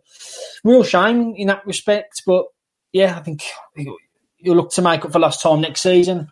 real 0.63 0.83
shame 0.83 1.33
in 1.35 1.47
that 1.47 1.65
respect. 1.65 2.23
But 2.25 2.45
yeah, 2.93 3.17
I 3.17 3.21
think 3.21 3.43
you'll 4.37 4.55
look 4.55 4.71
to 4.71 4.81
make 4.81 5.05
up 5.05 5.11
for 5.11 5.19
lost 5.19 5.41
time 5.41 5.61
next 5.61 5.81
season. 5.81 6.29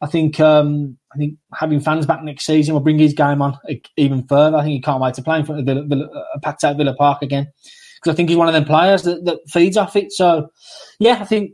I 0.00 0.06
think 0.06 0.38
um, 0.38 0.96
I 1.12 1.16
think 1.16 1.38
having 1.52 1.80
fans 1.80 2.06
back 2.06 2.22
next 2.22 2.44
season 2.44 2.74
will 2.74 2.80
bring 2.80 2.98
his 2.98 3.14
game 3.14 3.42
on 3.42 3.58
even 3.96 4.26
further. 4.26 4.56
I 4.56 4.62
think 4.62 4.74
he 4.74 4.80
can't 4.80 5.00
wait 5.00 5.14
to 5.14 5.22
play 5.22 5.38
in 5.38 5.44
front 5.44 5.60
of 5.60 5.66
Villa, 5.66 5.84
Villa, 5.84 6.06
uh, 6.06 6.38
packed 6.40 6.64
out 6.64 6.76
Villa 6.76 6.94
Park 6.94 7.22
again 7.22 7.48
because 7.96 8.14
I 8.14 8.16
think 8.16 8.28
he's 8.28 8.38
one 8.38 8.48
of 8.48 8.54
them 8.54 8.64
players 8.64 9.02
that, 9.02 9.24
that 9.24 9.40
feeds 9.48 9.76
off 9.76 9.96
it. 9.96 10.12
So 10.12 10.50
yeah, 11.00 11.18
I 11.20 11.24
think 11.24 11.52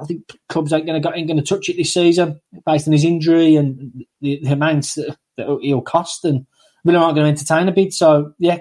I 0.00 0.04
think 0.04 0.22
clubs 0.48 0.70
going 0.70 0.86
to 0.86 1.12
ain't 1.14 1.28
going 1.28 1.36
to 1.36 1.42
touch 1.42 1.68
it 1.68 1.76
this 1.76 1.94
season 1.94 2.40
based 2.64 2.86
on 2.86 2.92
his 2.92 3.04
injury 3.04 3.56
and 3.56 4.04
the, 4.20 4.40
the 4.42 4.52
amounts 4.52 4.94
that, 4.94 5.16
that, 5.36 5.58
he'll 5.62 5.80
cost, 5.80 6.24
and 6.24 6.46
Villa 6.84 6.98
aren't 6.98 7.16
going 7.16 7.24
to 7.24 7.30
entertain 7.30 7.68
a 7.68 7.72
bid. 7.72 7.92
So 7.94 8.34
yeah, 8.38 8.58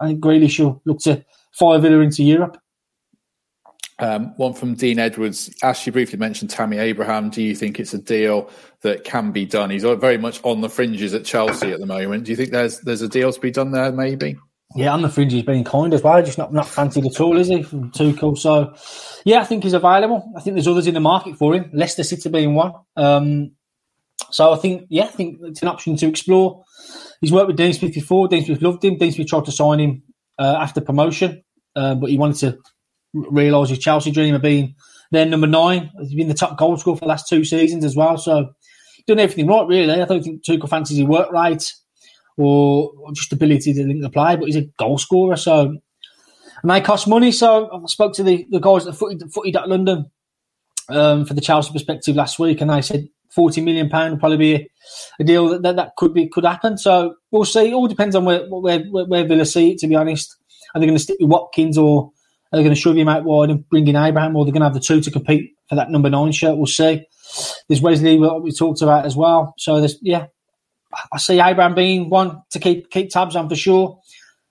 I 0.00 0.08
think 0.08 0.20
Grealish 0.20 0.58
will 0.58 0.82
look 0.84 1.00
to 1.00 1.24
fire 1.52 1.78
Villa 1.78 2.00
into 2.00 2.22
Europe. 2.22 2.58
Um, 4.00 4.36
one 4.36 4.54
from 4.54 4.74
Dean 4.74 4.98
Edwards. 4.98 5.54
As 5.62 5.86
you 5.86 5.92
briefly 5.92 6.18
mentioned 6.18 6.50
Tammy 6.50 6.78
Abraham, 6.78 7.30
do 7.30 7.42
you 7.42 7.54
think 7.54 7.78
it's 7.78 7.94
a 7.94 7.98
deal 7.98 8.50
that 8.80 9.04
can 9.04 9.30
be 9.30 9.46
done? 9.46 9.70
He's 9.70 9.84
very 9.84 10.18
much 10.18 10.40
on 10.42 10.62
the 10.62 10.68
fringes 10.68 11.14
at 11.14 11.24
Chelsea 11.24 11.70
at 11.70 11.78
the 11.78 11.86
moment. 11.86 12.24
Do 12.24 12.32
you 12.32 12.36
think 12.36 12.50
there's 12.50 12.80
there's 12.80 13.02
a 13.02 13.08
deal 13.08 13.32
to 13.32 13.40
be 13.40 13.52
done 13.52 13.70
there? 13.70 13.92
Maybe. 13.92 14.36
Yeah, 14.74 14.92
on 14.92 15.02
the 15.02 15.08
fringe, 15.08 15.32
he's 15.32 15.44
been 15.44 15.62
kind 15.62 15.94
as 15.94 16.02
well. 16.02 16.20
Just 16.22 16.38
not 16.38 16.52
not 16.52 16.66
fancied 16.66 17.06
at 17.06 17.20
all, 17.20 17.36
is 17.38 17.46
he? 17.46 17.62
From 17.62 17.92
Tuchel. 17.92 18.36
So, 18.36 18.74
yeah, 19.24 19.40
I 19.40 19.44
think 19.44 19.62
he's 19.62 19.72
available. 19.72 20.32
I 20.36 20.40
think 20.40 20.56
there's 20.56 20.66
others 20.66 20.88
in 20.88 20.94
the 20.94 21.00
market 21.00 21.36
for 21.36 21.54
him. 21.54 21.70
Leicester 21.72 22.02
City 22.02 22.28
being 22.28 22.56
one. 22.56 22.72
Um, 22.96 23.52
so 24.30 24.52
I 24.52 24.56
think, 24.56 24.86
yeah, 24.88 25.04
I 25.04 25.08
think 25.08 25.38
it's 25.42 25.62
an 25.62 25.68
option 25.68 25.96
to 25.96 26.08
explore. 26.08 26.64
He's 27.20 27.32
worked 27.32 27.48
with 27.48 27.56
Dean 27.56 27.72
Smith 27.72 27.94
before. 27.94 28.28
Dean 28.28 28.44
Smith 28.44 28.62
loved 28.62 28.84
him. 28.84 28.98
Dean 28.98 29.12
Smith 29.12 29.28
tried 29.28 29.44
to 29.46 29.52
sign 29.52 29.80
him 29.80 30.02
uh, 30.38 30.56
after 30.60 30.80
promotion, 30.80 31.42
uh, 31.76 31.94
but 31.94 32.10
he 32.10 32.18
wanted 32.18 32.38
to 32.40 32.58
realise 33.12 33.70
his 33.70 33.78
Chelsea 33.78 34.10
dream 34.10 34.34
of 34.34 34.42
being 34.42 34.74
their 35.10 35.26
number 35.26 35.46
nine. 35.46 35.90
He's 36.00 36.14
been 36.14 36.28
the 36.28 36.34
top 36.34 36.58
goal 36.58 36.76
scorer 36.76 36.96
for 36.96 37.04
the 37.04 37.08
last 37.08 37.28
two 37.28 37.44
seasons 37.44 37.84
as 37.84 37.96
well. 37.96 38.18
So 38.18 38.50
done 39.06 39.20
everything 39.20 39.46
right, 39.46 39.66
really. 39.66 39.92
I 39.92 40.04
don't 40.04 40.22
think 40.22 40.44
Tuchel 40.44 40.68
fancies 40.68 40.98
his 40.98 41.06
work 41.06 41.30
right 41.30 41.62
or, 42.36 42.92
or 42.98 43.12
just 43.12 43.32
ability 43.32 43.72
to 43.74 43.84
link 43.84 44.02
the 44.02 44.10
play, 44.10 44.36
but 44.36 44.46
he's 44.46 44.56
a 44.56 44.66
goal 44.78 44.98
scorer. 44.98 45.36
So 45.36 45.76
and 46.64 46.70
they 46.70 46.80
cost 46.80 47.06
money. 47.06 47.30
So 47.30 47.70
I 47.70 47.78
spoke 47.86 48.14
to 48.14 48.22
the, 48.22 48.46
the 48.50 48.58
guys 48.58 48.86
at 48.86 48.96
Footy, 48.96 49.18
Footy 49.28 49.52
London 49.52 50.10
um, 50.88 51.26
for 51.26 51.34
the 51.34 51.42
Chelsea 51.42 51.70
perspective 51.70 52.16
last 52.16 52.38
week, 52.38 52.62
and 52.62 52.70
they 52.70 52.80
said 52.80 53.06
forty 53.34 53.60
million 53.60 53.88
pound 53.88 54.12
would 54.12 54.20
probably 54.20 54.36
be 54.38 54.54
a, 54.54 54.68
a 55.20 55.24
deal 55.24 55.48
that, 55.48 55.62
that, 55.62 55.76
that 55.76 55.96
could 55.96 56.14
be 56.14 56.28
could 56.28 56.44
happen. 56.44 56.78
So 56.78 57.16
we'll 57.30 57.44
see. 57.44 57.70
It 57.70 57.74
all 57.74 57.88
depends 57.88 58.14
on 58.16 58.24
where 58.24 58.46
where, 58.48 58.80
where 58.84 59.26
Villa 59.26 59.44
see 59.44 59.72
it. 59.72 59.78
To 59.78 59.88
be 59.88 59.94
honest, 59.94 60.36
are 60.74 60.80
they 60.80 60.86
going 60.86 60.96
to 60.96 61.02
stick 61.02 61.16
with 61.20 61.30
Watkins 61.30 61.78
or 61.78 62.10
are 62.52 62.58
they 62.58 62.62
going 62.62 62.74
to 62.74 62.80
shove 62.80 62.96
him 62.96 63.08
out 63.08 63.24
wide 63.24 63.50
and 63.50 63.68
bring 63.68 63.88
in 63.88 63.96
Abraham, 63.96 64.36
or 64.36 64.44
they're 64.44 64.52
going 64.52 64.60
to 64.60 64.66
have 64.66 64.74
the 64.74 64.80
two 64.80 65.00
to 65.00 65.10
compete 65.10 65.52
for 65.68 65.74
that 65.74 65.90
number 65.90 66.08
nine 66.08 66.30
shirt? 66.30 66.56
We'll 66.56 66.66
see. 66.66 67.04
There's 67.68 67.82
Wesley, 67.82 68.18
what 68.18 68.42
we 68.42 68.52
talked 68.52 68.82
about 68.82 69.06
as 69.06 69.16
well. 69.16 69.54
So 69.58 69.80
there's 69.80 69.96
yeah, 70.02 70.26
I 71.12 71.18
see 71.18 71.40
Abraham 71.40 71.74
being 71.74 72.10
one 72.10 72.42
to 72.50 72.60
keep 72.60 72.90
keep 72.90 73.10
tabs 73.10 73.34
on 73.34 73.48
for 73.48 73.56
sure. 73.56 73.98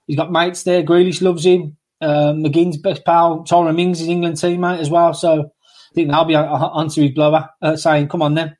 He's 0.08 0.17
got 0.17 0.32
mates 0.32 0.63
there. 0.63 0.84
Grealish 0.84 1.22
loves 1.22 1.46
him. 1.46 1.78
Um, 2.02 2.43
McGinn's 2.43 2.78
best 2.78 3.06
pal, 3.06 3.46
Tyrone 3.46 3.78
Mings, 3.78 4.02
is 4.02 4.10
England 4.10 4.36
teammate 4.36 4.80
as 4.80 4.89
well. 4.89 5.13
So 5.13 5.43
I 5.43 5.93
think 5.96 6.12
they'll 6.12 6.26
be 6.26 6.36
onto 6.36 7.02
his 7.02 7.12
blower, 7.12 7.50
uh, 7.62 7.78
saying, 7.78 8.10
"Come 8.10 8.22
on, 8.22 8.34
then, 8.34 8.58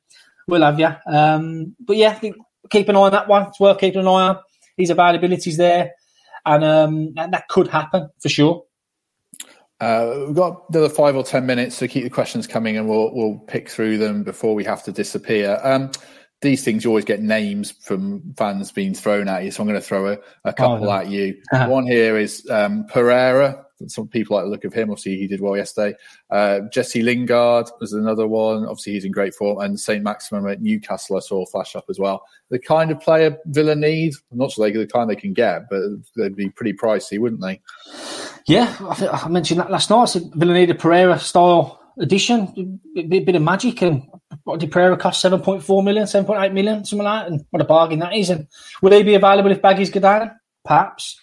we'll 0.48 0.62
have 0.62 0.78
you." 0.78 0.90
Um, 1.06 1.74
but 1.80 1.96
yeah, 1.96 2.18
keep 2.70 2.88
an 2.88 2.96
eye 2.96 3.00
on 3.00 3.12
that 3.12 3.28
one. 3.28 3.48
It's 3.48 3.60
worth 3.60 3.78
keeping 3.78 4.00
an 4.00 4.08
eye 4.08 4.28
on. 4.28 4.38
His 4.76 4.90
availability's 4.90 5.56
there, 5.56 5.92
and 6.44 6.64
um, 6.64 7.14
that, 7.14 7.30
that 7.30 7.48
could 7.48 7.68
happen 7.68 8.08
for 8.20 8.28
sure. 8.28 8.64
Uh, 9.80 10.24
we've 10.26 10.36
got 10.36 10.64
another 10.70 10.88
five 10.88 11.16
or 11.16 11.22
ten 11.22 11.46
minutes 11.46 11.78
to 11.78 11.88
keep 11.88 12.04
the 12.04 12.10
questions 12.10 12.46
coming, 12.46 12.76
and 12.76 12.88
we'll 12.88 13.14
we'll 13.14 13.38
pick 13.46 13.68
through 13.68 13.98
them 13.98 14.22
before 14.22 14.54
we 14.54 14.64
have 14.64 14.82
to 14.84 14.92
disappear. 14.92 15.60
Um, 15.62 15.90
these 16.40 16.62
things 16.62 16.84
you 16.84 16.90
always 16.90 17.04
get 17.04 17.22
names 17.22 17.70
from 17.70 18.34
fans 18.36 18.70
being 18.70 18.94
thrown 18.94 19.28
at 19.28 19.44
you, 19.44 19.50
so 19.50 19.62
I'm 19.62 19.68
going 19.68 19.80
to 19.80 19.86
throw 19.86 20.12
a, 20.12 20.18
a 20.44 20.52
couple 20.52 20.88
oh, 20.88 20.92
at 20.92 21.08
you. 21.08 21.40
Uh-huh. 21.52 21.68
One 21.70 21.86
here 21.86 22.18
is 22.18 22.48
um, 22.50 22.84
Pereira. 22.86 23.63
Some 23.86 24.08
people 24.08 24.36
like 24.36 24.44
the 24.44 24.50
look 24.50 24.64
of 24.64 24.72
him. 24.72 24.90
Obviously, 24.90 25.16
he 25.16 25.26
did 25.26 25.40
well 25.40 25.56
yesterday. 25.56 25.96
Uh, 26.30 26.60
Jesse 26.72 27.02
Lingard 27.02 27.66
was 27.80 27.92
another 27.92 28.26
one. 28.26 28.64
Obviously, 28.64 28.92
he's 28.92 29.04
in 29.04 29.12
great 29.12 29.34
form. 29.34 29.60
And 29.60 29.78
Saint 29.78 30.02
Maximin 30.02 30.48
at 30.48 30.62
Newcastle, 30.62 31.16
I 31.16 31.20
saw 31.20 31.44
flash 31.46 31.74
up 31.74 31.86
as 31.90 31.98
well. 31.98 32.24
The 32.50 32.58
kind 32.58 32.90
of 32.90 33.00
player 33.00 33.36
Villa 33.46 33.74
need. 33.74 34.14
I'm 34.30 34.38
not 34.38 34.52
sure 34.52 34.70
they 34.70 34.76
the 34.76 34.86
kind 34.86 35.10
they 35.10 35.16
can 35.16 35.32
get, 35.32 35.68
but 35.68 35.82
they'd 36.16 36.36
be 36.36 36.50
pretty 36.50 36.72
pricey, 36.72 37.18
wouldn't 37.18 37.42
they? 37.42 37.60
Yeah, 38.46 38.74
I, 38.80 39.22
I 39.24 39.28
mentioned 39.28 39.60
that 39.60 39.70
last 39.70 39.90
night. 39.90 40.02
I 40.02 40.06
said 40.06 40.30
Villa 40.34 40.54
need 40.54 40.70
a 40.70 40.74
Pereira 40.74 41.18
style 41.18 41.80
addition, 41.98 42.80
a 42.96 43.02
bit, 43.02 43.24
bit 43.24 43.34
of 43.36 43.42
magic, 43.42 43.82
and 43.82 44.02
what 44.44 44.60
did 44.60 44.72
Pereira 44.72 44.96
cost? 44.96 45.24
7.4 45.24 45.84
million, 45.84 46.04
7.8 46.04 46.52
million, 46.52 46.84
something 46.84 47.04
like 47.04 47.24
that. 47.24 47.32
And 47.32 47.44
what 47.50 47.62
a 47.62 47.64
bargain 47.64 48.00
that 48.00 48.14
is. 48.14 48.30
And 48.30 48.46
will 48.82 48.92
he 48.92 49.02
be 49.02 49.14
available 49.14 49.50
if 49.50 49.62
Baggies 49.62 49.92
go 49.92 50.00
down? 50.00 50.32
Perhaps. 50.64 51.18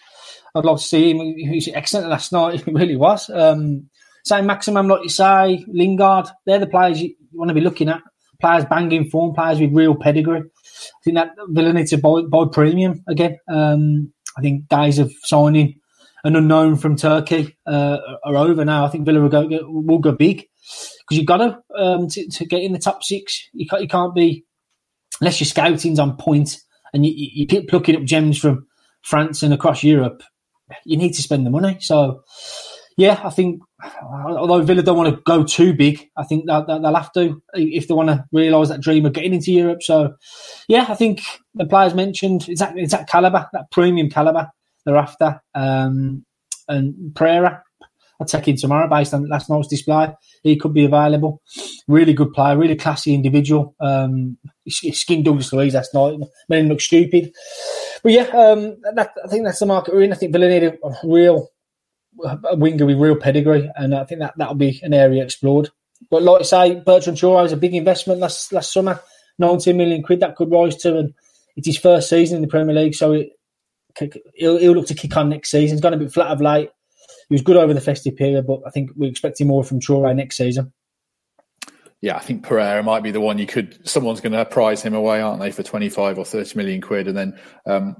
I'd 0.55 0.65
love 0.65 0.79
to 0.79 0.85
see 0.85 1.11
him. 1.11 1.17
He 1.37 1.55
was 1.55 1.69
excellent 1.73 2.09
last 2.09 2.31
night. 2.31 2.61
He 2.65 2.71
really 2.71 2.97
was. 2.97 3.29
Um, 3.29 3.89
Saint 4.23 4.45
Maximin, 4.45 4.87
like 4.87 5.03
you 5.03 5.09
say, 5.09 5.65
Lingard, 5.67 6.27
they're 6.45 6.59
the 6.59 6.67
players 6.67 7.01
you, 7.01 7.15
want 7.33 7.49
to 7.49 7.55
be 7.55 7.61
looking 7.61 7.89
at. 7.89 8.01
Players 8.39 8.65
banging 8.65 9.09
form, 9.09 9.33
players 9.33 9.59
with 9.59 9.73
real 9.73 9.95
pedigree. 9.95 10.41
I 10.41 11.03
think 11.03 11.15
that 11.15 11.31
Villa 11.49 11.73
needs 11.73 11.91
to 11.91 11.97
buy, 11.97 12.21
buy 12.29 12.45
premium 12.51 13.03
again. 13.07 13.37
Um, 13.47 14.13
I 14.37 14.41
think 14.41 14.67
days 14.67 14.99
of 14.99 15.11
signing 15.23 15.79
an 16.23 16.35
unknown 16.35 16.75
from 16.75 16.95
Turkey 16.95 17.57
uh, 17.65 17.97
are 18.23 18.35
over 18.35 18.65
now. 18.65 18.85
I 18.85 18.89
think 18.89 19.05
Villa 19.05 19.21
will 19.21 19.29
go, 19.29 19.47
will 19.47 19.99
go 19.99 20.11
big 20.11 20.37
because 20.37 21.17
you've 21.17 21.25
got 21.25 21.37
to, 21.37 21.57
um, 21.75 22.07
to, 22.09 22.27
to 22.29 22.45
get 22.45 22.61
in 22.61 22.73
the 22.73 22.79
top 22.79 23.03
six. 23.03 23.47
You 23.53 23.67
can't, 23.67 23.81
you 23.81 23.87
can't 23.87 24.15
be 24.15 24.45
unless 25.19 25.39
your 25.39 25.47
scouting's 25.47 25.99
on 25.99 26.17
point 26.17 26.57
and 26.93 27.05
you, 27.05 27.13
you 27.15 27.47
keep 27.47 27.69
plucking 27.69 27.95
up 27.95 28.03
gems 28.03 28.37
from 28.37 28.67
France 29.03 29.43
and 29.43 29.53
across 29.53 29.83
Europe. 29.83 30.23
You 30.85 30.97
need 30.97 31.13
to 31.13 31.21
spend 31.21 31.45
the 31.45 31.49
money. 31.49 31.77
So, 31.79 32.23
yeah, 32.97 33.19
I 33.23 33.29
think 33.29 33.61
although 34.03 34.61
Villa 34.61 34.83
don't 34.83 34.97
want 34.97 35.15
to 35.15 35.21
go 35.23 35.43
too 35.43 35.73
big, 35.73 36.09
I 36.17 36.23
think 36.23 36.45
that, 36.47 36.67
they'll 36.67 36.93
have 36.93 37.11
to 37.13 37.41
if 37.53 37.87
they 37.87 37.93
want 37.93 38.09
to 38.09 38.25
realise 38.31 38.69
that 38.69 38.81
dream 38.81 39.05
of 39.05 39.13
getting 39.13 39.33
into 39.33 39.51
Europe. 39.51 39.81
So, 39.81 40.15
yeah, 40.67 40.85
I 40.87 40.95
think 40.95 41.21
the 41.55 41.65
players 41.65 41.93
mentioned 41.93 42.47
it's 42.47 42.59
that, 42.59 42.77
it's 42.77 42.91
that 42.91 43.07
caliber, 43.07 43.47
that 43.53 43.71
premium 43.71 44.09
caliber 44.09 44.49
they're 44.85 44.97
after. 44.97 45.41
Um, 45.55 46.25
and 46.67 47.15
Pereira, 47.15 47.63
I'll 48.19 48.27
take 48.27 48.47
him 48.47 48.55
tomorrow 48.55 48.87
based 48.87 49.13
on 49.13 49.27
last 49.27 49.49
night's 49.49 49.67
display. 49.67 50.13
He 50.43 50.55
could 50.55 50.73
be 50.73 50.85
available. 50.85 51.41
Really 51.87 52.13
good 52.13 52.33
player, 52.33 52.57
really 52.57 52.75
classy 52.75 53.13
individual. 53.13 53.75
Um, 53.79 54.37
he 54.79 54.91
skinned 54.91 55.25
Douglas 55.25 55.53
Luiz 55.53 55.73
last 55.73 55.93
night, 55.93 56.19
made 56.49 56.59
him 56.61 56.67
look 56.67 56.81
stupid. 56.81 57.33
But 58.03 58.11
yeah, 58.11 58.23
um, 58.23 58.77
that, 58.93 59.13
I 59.23 59.27
think 59.27 59.45
that's 59.45 59.59
the 59.59 59.65
market 59.65 59.93
we're 59.93 60.03
in. 60.03 60.13
I 60.13 60.15
think 60.15 60.31
Villa 60.31 60.47
need 60.47 60.63
a, 60.63 60.77
real 61.03 61.49
a 62.23 62.55
winger 62.55 62.85
with 62.85 62.97
real 62.97 63.15
pedigree, 63.15 63.69
and 63.75 63.95
I 63.95 64.03
think 64.05 64.19
that 64.19 64.33
that'll 64.37 64.55
be 64.55 64.79
an 64.83 64.93
area 64.93 65.23
explored. 65.23 65.69
But 66.09 66.23
like 66.23 66.41
I 66.41 66.43
say, 66.43 66.75
Bertrand 66.79 67.17
Traore 67.17 67.45
is 67.45 67.51
a 67.51 67.57
big 67.57 67.75
investment 67.75 68.19
last 68.19 68.51
last 68.51 68.73
summer, 68.73 68.99
19 69.39 69.77
million 69.77 70.03
quid 70.03 70.19
that 70.21 70.35
could 70.35 70.51
rise 70.51 70.75
to, 70.77 70.97
and 70.97 71.13
it's 71.55 71.67
his 71.67 71.77
first 71.77 72.09
season 72.09 72.37
in 72.37 72.41
the 72.41 72.47
Premier 72.47 72.75
League, 72.75 72.95
so 72.95 73.13
it, 73.13 73.29
he'll, 74.35 74.57
he'll 74.57 74.73
look 74.73 74.87
to 74.87 74.95
kick 74.95 75.15
on 75.15 75.29
next 75.29 75.51
season. 75.51 75.75
He's 75.75 75.81
gone 75.81 75.93
a 75.93 75.97
bit 75.97 76.11
flat 76.11 76.31
of 76.31 76.41
late. 76.41 76.69
He 77.29 77.35
was 77.35 77.41
good 77.41 77.57
over 77.57 77.73
the 77.73 77.81
festive 77.81 78.15
period, 78.15 78.47
but 78.47 78.61
I 78.65 78.71
think 78.71 78.91
we're 78.95 79.09
expecting 79.09 79.47
more 79.47 79.63
from 79.63 79.79
Traore 79.79 80.15
next 80.15 80.37
season. 80.37 80.73
Yeah, 82.01 82.15
I 82.15 82.19
think 82.19 82.41
Pereira 82.41 82.81
might 82.81 83.03
be 83.03 83.11
the 83.11 83.21
one 83.21 83.37
you 83.37 83.45
could. 83.45 83.87
Someone's 83.87 84.21
going 84.21 84.33
to 84.33 84.43
prize 84.43 84.81
him 84.81 84.95
away, 84.95 85.21
aren't 85.21 85.39
they, 85.39 85.51
for 85.51 85.61
twenty-five 85.61 86.17
or 86.17 86.25
thirty 86.25 86.57
million 86.57 86.81
quid? 86.81 87.07
And 87.07 87.15
then 87.15 87.39
um, 87.67 87.95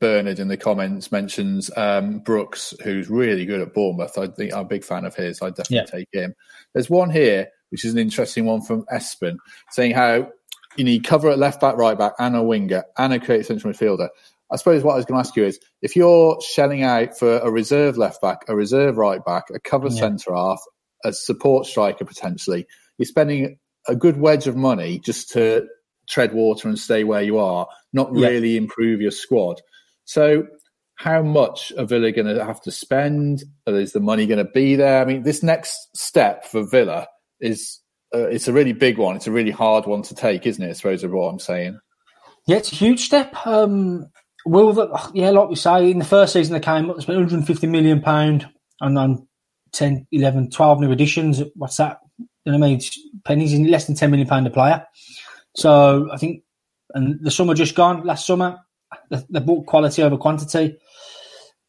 Bernard 0.00 0.40
in 0.40 0.48
the 0.48 0.56
comments 0.56 1.12
mentions 1.12 1.70
um, 1.76 2.18
Brooks, 2.18 2.74
who's 2.82 3.08
really 3.08 3.46
good 3.46 3.60
at 3.60 3.72
Bournemouth. 3.72 4.18
I 4.18 4.26
think 4.26 4.52
I'm 4.52 4.60
a 4.60 4.64
big 4.64 4.82
fan 4.82 5.04
of 5.04 5.14
his. 5.14 5.40
I'd 5.40 5.54
definitely 5.54 5.76
yeah. 5.76 5.98
take 5.98 6.08
him. 6.12 6.34
There's 6.74 6.90
one 6.90 7.08
here, 7.08 7.46
which 7.70 7.84
is 7.84 7.92
an 7.92 8.00
interesting 8.00 8.46
one 8.46 8.62
from 8.62 8.84
Espen, 8.92 9.36
saying 9.70 9.92
how 9.92 10.32
you 10.76 10.82
need 10.82 11.04
cover 11.04 11.30
at 11.30 11.38
left 11.38 11.60
back, 11.60 11.76
right 11.76 11.96
back, 11.96 12.14
and 12.18 12.34
a 12.34 12.42
winger, 12.42 12.82
and 12.98 13.12
a 13.12 13.20
creative 13.20 13.46
central 13.46 13.72
midfielder. 13.72 14.08
I 14.50 14.56
suppose 14.56 14.82
what 14.82 14.94
I 14.94 14.96
was 14.96 15.04
going 15.04 15.22
to 15.22 15.26
ask 15.26 15.36
you 15.36 15.44
is 15.44 15.60
if 15.82 15.94
you're 15.94 16.40
shelling 16.40 16.82
out 16.82 17.16
for 17.16 17.38
a 17.38 17.50
reserve 17.50 17.96
left 17.96 18.20
back, 18.20 18.40
a 18.48 18.56
reserve 18.56 18.96
right 18.96 19.24
back, 19.24 19.44
a 19.54 19.60
cover 19.60 19.88
yeah. 19.88 20.00
centre 20.00 20.34
half, 20.34 20.60
a 21.04 21.12
support 21.12 21.66
striker 21.66 22.04
potentially, 22.04 22.66
you're 22.98 23.06
spending 23.06 23.58
a 23.88 23.96
good 23.96 24.18
wedge 24.18 24.46
of 24.46 24.56
money 24.56 24.98
just 24.98 25.30
to 25.30 25.66
tread 26.08 26.32
water 26.32 26.68
and 26.68 26.78
stay 26.78 27.04
where 27.04 27.22
you 27.22 27.38
are, 27.38 27.66
not 27.92 28.12
really 28.12 28.50
yeah. 28.50 28.58
improve 28.58 29.00
your 29.00 29.10
squad. 29.10 29.60
So, 30.04 30.46
how 30.96 31.22
much 31.22 31.72
are 31.76 31.84
Villa 31.84 32.10
going 32.10 32.34
to 32.34 32.44
have 32.44 32.60
to 32.62 32.72
spend? 32.72 33.44
Is 33.66 33.92
the 33.92 34.00
money 34.00 34.26
going 34.26 34.44
to 34.44 34.50
be 34.50 34.76
there? 34.76 35.02
I 35.02 35.04
mean, 35.04 35.24
this 35.24 35.42
next 35.42 35.76
step 35.94 36.46
for 36.46 36.66
Villa 36.66 37.06
is 37.40 37.80
uh, 38.14 38.28
it's 38.28 38.48
a 38.48 38.52
really 38.52 38.72
big 38.72 38.98
one. 38.98 39.16
It's 39.16 39.26
a 39.26 39.32
really 39.32 39.50
hard 39.50 39.86
one 39.86 40.02
to 40.02 40.14
take, 40.14 40.46
isn't 40.46 40.62
it? 40.62 40.70
I 40.70 40.72
suppose 40.72 41.04
is 41.04 41.10
what 41.10 41.28
I'm 41.28 41.38
saying. 41.38 41.78
Yeah, 42.46 42.56
it's 42.56 42.72
a 42.72 42.76
huge 42.76 43.04
step. 43.04 43.34
Um, 43.46 44.06
Will 44.46 44.72
that, 44.74 45.10
yeah, 45.12 45.30
like 45.30 45.48
we 45.48 45.56
say, 45.56 45.90
in 45.90 45.98
the 45.98 46.04
first 46.04 46.32
season 46.32 46.54
they 46.54 46.60
came 46.60 46.88
up, 46.88 47.00
spent 47.00 47.18
150 47.18 47.66
million 47.66 48.00
pound 48.00 48.48
and 48.80 48.96
then 48.96 49.26
10, 49.72 50.06
11, 50.12 50.50
12 50.50 50.80
new 50.80 50.92
additions. 50.92 51.42
What's 51.56 51.78
that? 51.78 51.98
You 52.46 52.52
know 52.52 52.58
what 52.58 52.66
I 52.66 52.70
mean? 52.70 52.80
Pennies 53.24 53.52
in 53.52 53.66
less 53.68 53.86
than 53.86 53.96
10 53.96 54.10
million 54.10 54.28
pound 54.28 54.46
a 54.46 54.50
player. 54.50 54.86
So 55.56 56.08
I 56.12 56.16
think, 56.16 56.44
and 56.94 57.18
the 57.20 57.30
summer 57.30 57.54
just 57.54 57.74
gone, 57.74 58.04
last 58.04 58.24
summer, 58.24 58.58
they, 59.10 59.40
bought 59.40 59.66
quality 59.66 60.02
over 60.04 60.16
quantity. 60.16 60.78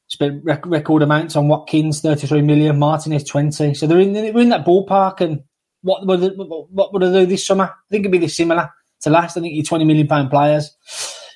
Spent 0.08 0.44
rec- 0.44 0.66
record 0.68 1.02
amounts 1.02 1.36
on 1.36 1.48
Watkins, 1.48 2.02
33 2.02 2.44
million, 2.44 2.78
Martinez, 2.78 3.24
20. 3.24 3.74
So 3.74 3.88
they're 3.88 4.00
in, 4.00 4.14
they're 4.14 4.38
in 4.38 4.50
that 4.50 4.66
ballpark. 4.66 5.20
And 5.20 5.42
what 5.82 6.06
would, 6.06 6.22
they, 6.22 6.28
what 6.30 6.94
would 6.94 7.02
they 7.02 7.22
do 7.22 7.26
this 7.26 7.46
summer? 7.46 7.66
I 7.66 7.90
think 7.90 8.02
it'd 8.02 8.12
be 8.12 8.20
this 8.20 8.38
similar 8.38 8.70
to 9.02 9.10
last. 9.10 9.36
I 9.36 9.42
think 9.42 9.56
you're 9.56 9.66
20 9.66 9.84
million 9.84 10.08
pound 10.08 10.30
players. 10.30 10.76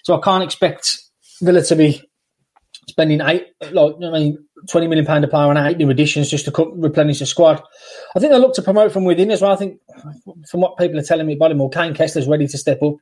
So 0.04 0.15
I 0.15 0.21
can't 0.21 0.43
expect 0.43 0.99
Villa 1.41 1.63
to 1.63 1.75
be 1.75 2.01
spending 2.89 3.21
eight, 3.21 3.47
like 3.71 3.95
I 4.04 4.12
mean, 4.12 4.38
twenty 4.69 4.88
million 4.88 5.06
pound 5.06 5.24
a 5.24 5.28
player 5.28 5.50
and 5.50 5.58
eight 5.58 5.78
new 5.78 5.89
additions 5.89 6.30
just 6.30 6.45
to 6.45 6.71
replenish 6.76 7.19
the 7.19 7.26
squad. 7.26 7.62
I 8.15 8.19
think 8.19 8.32
they 8.32 8.39
look 8.39 8.54
to 8.56 8.62
promote 8.62 8.91
from 8.91 9.06
within 9.06 9.32
as 9.32 9.41
well. 9.41 9.52
I 9.52 9.56
think 9.56 9.80
from 10.50 10.62
what 10.62 10.78
people 10.78 11.00
are 11.00 11.04
telling 11.04 11.28
me, 11.28 11.36
Baltimore, 11.36 11.69
Kaine 11.69 11.93
Kesler's 11.93 12.28
ready 12.28 12.47
to 12.47 12.58
step 12.58 12.82
up. 12.82 12.95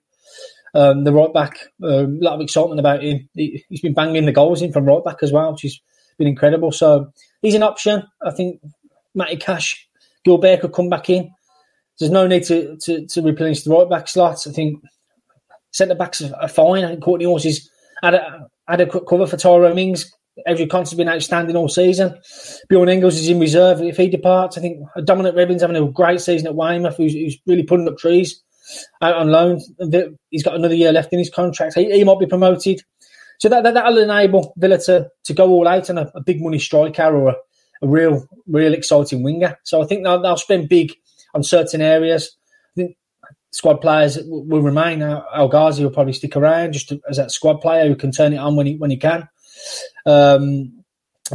Um, 0.76 1.04
the 1.04 1.12
right 1.12 1.34
back, 1.34 1.58
um, 1.84 2.20
a 2.22 2.24
lot 2.24 2.36
of 2.36 2.42
excitement 2.42 2.80
about 2.80 3.04
him. 3.04 3.28
He, 3.34 3.66
has 3.72 3.82
been 3.82 3.96
banging 3.96 4.26
the 4.26 4.32
goals 4.32 4.62
in 4.62 4.72
from 4.72 4.86
right 4.86 5.04
back 5.04 5.18
as 5.24 5.32
well, 5.32 5.52
which 5.52 5.64
has 5.64 5.80
been 6.18 6.28
incredible. 6.28 6.72
So 6.72 7.12
he's 7.42 7.56
an 7.56 7.64
option. 7.64 8.04
I 8.24 8.32
think 8.32 8.62
Matty 9.16 9.38
Cash, 9.38 9.88
Gilbert 10.24 10.62
could 10.62 10.74
come 10.74 10.90
back 10.90 11.10
in. 11.10 11.32
There's 11.98 12.12
no 12.12 12.28
need 12.28 12.44
to, 12.44 12.78
to, 12.84 13.08
to 13.08 13.22
replenish 13.22 13.64
the 13.64 13.72
right 13.72 13.90
back 13.90 14.08
slots. 14.08 14.46
I 14.46 14.52
think 14.52 14.82
centre 15.72 15.96
backs 15.96 16.22
are 16.22 16.48
fine. 16.48 16.84
I 16.84 16.90
think 16.90 17.04
Kortney 17.04 17.26
Hause 17.26 17.46
is 17.46 17.70
a 18.04 18.48
adequate 18.68 19.08
cover 19.08 19.26
for 19.26 19.38
Tyrone 19.38 19.76
Mings. 19.76 20.12
Ezri 20.48 20.70
Konsa's 20.70 20.98
been 20.98 21.10
outstanding 21.10 21.56
all 21.56 21.70
season. 21.70 22.20
Bjorn 22.70 22.90
Engels 22.90 23.18
is 23.18 23.30
in 23.30 23.40
reserve. 23.40 23.82
If 23.82 23.98
he 23.98 24.08
departs, 24.08 24.58
I 24.58 24.62
think 24.62 24.86
Dominic 25.04 25.36
Revan 25.36 25.60
having 25.60 25.76
a 25.76 25.92
great 25.92 26.22
season 26.22 26.48
at 26.48 26.56
Weymouth, 26.56 26.98
who's, 26.98 27.14
who's 27.14 27.38
really 27.46 27.64
putting 27.64 27.88
up 27.88 27.98
trees 27.98 28.42
out 29.02 29.16
on 29.16 29.32
loan. 29.32 29.60
He's 30.30 30.44
got 30.44 30.56
another 30.56 30.76
year 30.76 30.92
left 30.92 31.14
in 31.14 31.20
his 31.20 31.30
contract. 31.30 31.76
He, 31.76 31.92
he 31.92 32.04
might 32.04 32.20
be 32.20 32.26
promoted. 32.26 32.82
So 33.40 33.50
that, 33.50 33.64
that, 33.64 33.86
will 33.86 34.04
enable 34.04 34.54
Villa 34.58 34.78
to, 34.80 35.10
to 35.24 35.34
go 35.34 35.50
all 35.50 35.68
out 35.68 35.90
on 35.90 35.98
a, 35.98 36.12
a 36.14 36.22
big 36.22 36.42
money 36.42 36.60
striker 36.60 37.16
or 37.16 37.30
a, 37.30 37.36
a, 37.82 37.88
real, 37.88 38.26
real 38.48 38.74
exciting 38.74 39.24
winger. 39.24 39.58
So 39.64 39.82
I 39.82 39.86
think 39.86 40.04
they'll, 40.04 40.22
they'll 40.22 40.38
spend 40.38 40.70
big 40.70 40.94
on 41.34 41.44
certain 41.44 41.82
areas. 41.82 42.36
I 42.76 42.82
think 42.82 42.98
squad 43.52 43.78
players 43.78 44.18
will, 44.26 44.62
remain. 44.62 45.02
El 45.02 45.48
Ghazi 45.48 45.84
will 45.84 45.92
probably 45.92 46.14
stick 46.14 46.36
around 46.36 46.74
just 46.74 46.90
to, 46.90 47.00
as 47.10 47.18
that 47.18 47.32
squad 47.32 47.62
player 47.62 47.88
who 47.88 47.96
can 47.96 48.12
turn 48.12 48.34
it 48.34 48.38
on 48.38 48.56
when 48.56 48.68
he 48.68 48.76
when 48.76 48.92
he 48.92 48.98
can. 48.98 49.28
Um, 50.06 50.84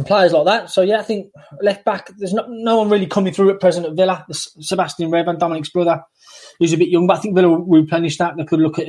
players 0.03 0.33
like 0.33 0.45
that. 0.45 0.69
So 0.69 0.81
yeah, 0.81 0.99
I 0.99 1.03
think 1.03 1.31
left 1.61 1.85
back. 1.85 2.09
There's 2.17 2.33
no, 2.33 2.45
no 2.47 2.77
one 2.77 2.89
really 2.89 3.07
coming 3.07 3.33
through 3.33 3.51
at 3.51 3.59
present 3.59 3.85
at 3.85 3.93
Villa. 3.93 4.25
Sebastian 4.31 5.11
Revan, 5.11 5.39
Dominic's 5.39 5.69
brother, 5.69 6.03
who's 6.59 6.73
a 6.73 6.77
bit 6.77 6.89
young, 6.89 7.07
but 7.07 7.17
I 7.17 7.21
think 7.21 7.35
Villa 7.35 7.49
will 7.49 7.81
replenish 7.81 8.17
that. 8.17 8.35
They 8.35 8.45
could 8.45 8.59
look 8.59 8.79
at 8.79 8.87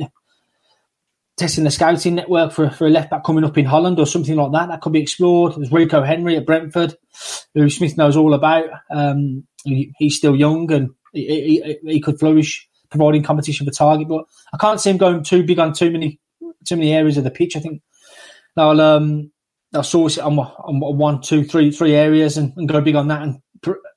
testing 1.37 1.63
the 1.63 1.71
scouting 1.71 2.15
network 2.15 2.51
for, 2.51 2.69
for 2.69 2.87
a 2.87 2.89
left 2.89 3.11
back 3.11 3.23
coming 3.23 3.43
up 3.43 3.57
in 3.57 3.65
Holland 3.65 3.99
or 3.99 4.07
something 4.07 4.35
like 4.35 4.51
that. 4.51 4.69
That 4.69 4.81
could 4.81 4.93
be 4.93 5.01
explored. 5.01 5.53
There's 5.55 5.71
Rico 5.71 6.03
Henry 6.03 6.35
at 6.35 6.45
Brentford, 6.45 6.95
who 7.53 7.69
Smith 7.69 7.95
knows 7.95 8.17
all 8.17 8.33
about. 8.33 8.65
Um, 8.89 9.45
he, 9.63 9.93
he's 9.97 10.17
still 10.17 10.35
young 10.35 10.71
and 10.71 10.89
he, 11.13 11.61
he, 11.61 11.77
he, 11.83 12.01
could 12.01 12.19
flourish 12.19 12.67
providing 12.89 13.21
competition 13.21 13.65
for 13.65 13.71
Targett. 13.71 14.07
But 14.07 14.25
I 14.51 14.57
can't 14.57 14.81
see 14.81 14.89
him 14.89 14.97
going 14.97 15.23
too 15.23 15.43
big 15.43 15.59
on 15.59 15.73
too 15.73 15.91
many 15.91 16.19
too 16.65 16.75
many 16.75 16.93
areas 16.93 17.17
of 17.17 17.23
the 17.23 17.31
pitch. 17.31 17.55
I 17.55 17.59
think 17.59 17.81
they'll 18.55 18.81
um, 18.81 19.31
they'll 19.77 19.83
source 19.83 20.17
it 20.17 20.23
on, 20.23 20.39
on 20.39 20.79
one, 20.79 21.21
two, 21.21 21.43
three, 21.43 21.71
three 21.71 21.93
areas 21.93 22.35
and, 22.37 22.51
and 22.57 22.67
go 22.67 22.81
big 22.81 22.95
on 22.95 23.09
that 23.09 23.21
and 23.21 23.39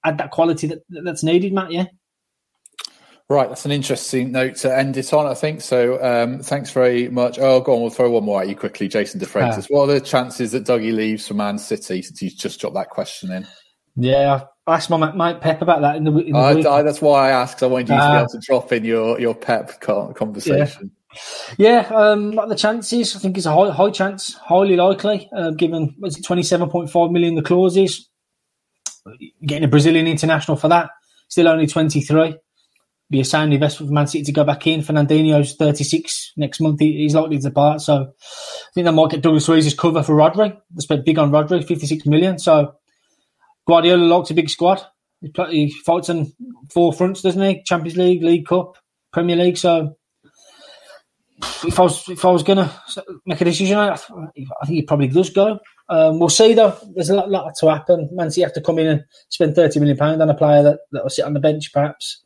add 0.05 0.19
that 0.19 0.31
quality 0.31 0.67
that 0.67 0.83
that's 1.05 1.23
needed, 1.23 1.55
Matt. 1.55 1.73
Yeah. 1.73 1.87
Right, 3.31 3.49
that's 3.49 3.65
an 3.65 3.71
interesting 3.71 4.33
note 4.33 4.57
to 4.57 4.77
end 4.77 4.97
it 4.97 5.15
on, 5.15 5.27
I 5.27 5.35
think. 5.35 5.63
So, 5.63 6.03
um, 6.03 6.41
thanks 6.41 6.71
very 6.71 7.09
much. 7.09 7.39
Oh, 7.39 7.61
go 7.61 7.75
on, 7.75 7.81
we'll 7.81 7.91
throw 7.91 8.11
one 8.11 8.25
more 8.25 8.43
at 8.43 8.49
you 8.49 8.57
quickly, 8.57 8.89
Jason 8.89 9.21
DeFreitas. 9.21 9.67
what 9.71 9.89
are 9.89 9.95
the 9.95 10.01
chances 10.01 10.53
that 10.53 10.65
Dougie 10.65 10.93
leaves 10.93 11.29
for 11.29 11.35
Man 11.35 11.59
City? 11.59 12.03
Since 12.03 12.19
he's 12.19 12.35
just 12.35 12.61
dropped 12.61 12.75
that 12.75 12.91
question 12.91 13.31
in. 13.31 13.47
Yeah, 13.97 14.45
I 14.67 14.75
asked 14.75 14.91
my 14.91 15.13
Mike 15.13 15.41
Pep 15.41 15.63
about 15.63 15.81
that 15.81 15.97
in 15.97 16.05
the, 16.05 16.17
in 16.19 16.33
the 16.33 16.39
I, 16.39 16.79
I, 16.79 16.83
that's 16.83 17.01
why 17.01 17.29
I 17.29 17.31
asked. 17.31 17.57
Because 17.57 17.63
I 17.63 17.73
wanted 17.73 17.89
you 17.89 17.95
uh, 17.95 17.99
to 17.99 18.13
be 18.13 18.17
ah. 18.17 18.19
able 18.19 18.29
to 18.29 18.39
drop 18.41 18.73
in 18.73 18.85
your 18.85 19.21
your 19.21 19.35
Pep 19.35 19.81
conversation. 19.81 20.91
Yeah, 20.93 21.00
yeah 21.59 21.91
um, 21.95 22.37
the 22.49 22.55
chances, 22.55 23.17
I 23.17 23.19
think 23.19 23.37
it's 23.37 23.47
a 23.47 23.53
high, 23.53 23.71
high 23.71 23.91
chance, 23.91 24.35
highly 24.35 24.77
likely, 24.77 25.29
uh, 25.37 25.51
given 25.51 25.95
was 25.99 26.19
it 26.19 26.25
twenty 26.25 26.43
seven 26.43 26.69
point 26.71 26.91
five 26.91 27.11
million 27.11 27.35
the 27.35 27.43
clauses. 27.43 28.09
Getting 29.45 29.65
a 29.65 29.69
Brazilian 29.69 30.07
international 30.07 30.57
for 30.57 30.69
that, 30.69 30.91
still 31.29 31.49
only 31.49 31.67
twenty 31.67 32.01
three 32.01 32.37
be 33.11 33.21
a 33.21 33.25
sound 33.25 33.53
investment 33.53 33.89
for 33.89 33.95
Man 33.95 34.07
City 34.07 34.25
to 34.25 34.33
go 34.33 34.45
back 34.45 34.67
in. 34.67 34.83
Fernandinho's 34.83 35.57
36 35.57 36.33
next 36.37 36.61
month. 36.61 36.79
he's 36.79 37.15
likely 37.15 37.39
to 37.39 37.43
depart. 37.43 37.81
So 37.81 37.95
I 38.03 38.71
think 38.73 38.85
they 38.85 38.93
might 38.93 39.11
get 39.11 39.21
Douglas 39.21 39.49
Luiz's 39.49 39.75
cover 39.75 40.03
for 40.03 40.15
Rodri. 40.15 40.57
They 40.71 40.81
spent 40.81 41.05
big 41.05 41.19
on 41.19 41.33
Rodri, 41.33 41.67
56 41.67 42.07
million. 42.07 42.39
So 42.39 42.75
Guardiola 43.67 44.05
likes 44.05 44.31
a 44.31 44.35
big 44.35 44.49
squad. 44.49 44.81
He, 45.21 45.33
he 45.51 45.75
fights 45.85 46.09
on 46.09 46.33
four 46.73 46.93
fronts, 46.93 47.23
doesn't 47.23 47.43
he? 47.43 47.63
Champions 47.65 47.99
League, 47.99 48.23
League 48.23 48.47
Cup, 48.47 48.77
Premier 49.13 49.37
League. 49.37 49.59
So 49.59 49.97
if 51.65 51.79
I 51.79 51.83
was 51.83 52.09
if 52.09 52.25
I 52.25 52.31
was 52.31 52.43
gonna 52.43 52.73
make 53.27 53.41
a 53.41 53.45
decision, 53.45 53.79
I, 53.79 53.97
think 53.97 54.35
he 54.67 54.83
probably 54.83 55.09
does 55.09 55.31
go. 55.31 55.59
Um, 55.89 56.19
we'll 56.19 56.29
see 56.29 56.55
though. 56.55 56.77
There's 56.95 57.11
a 57.11 57.15
lot, 57.15 57.31
lot 57.31 57.55
to 57.57 57.69
happen. 57.69 58.09
Man 58.13 58.31
City 58.31 58.43
have 58.43 58.53
to 58.55 58.61
come 58.61 58.79
in 58.79 58.87
and 58.87 59.05
spend 59.29 59.55
thirty 59.55 59.81
million 59.81 59.97
pound 59.97 60.23
on 60.23 60.31
a 60.31 60.35
player 60.35 60.63
that, 60.63 60.81
that 60.93 61.03
will 61.03 61.11
sit 61.11 61.25
on 61.25 61.35
the 61.35 61.41
bench, 61.41 61.73
perhaps. 61.73 62.23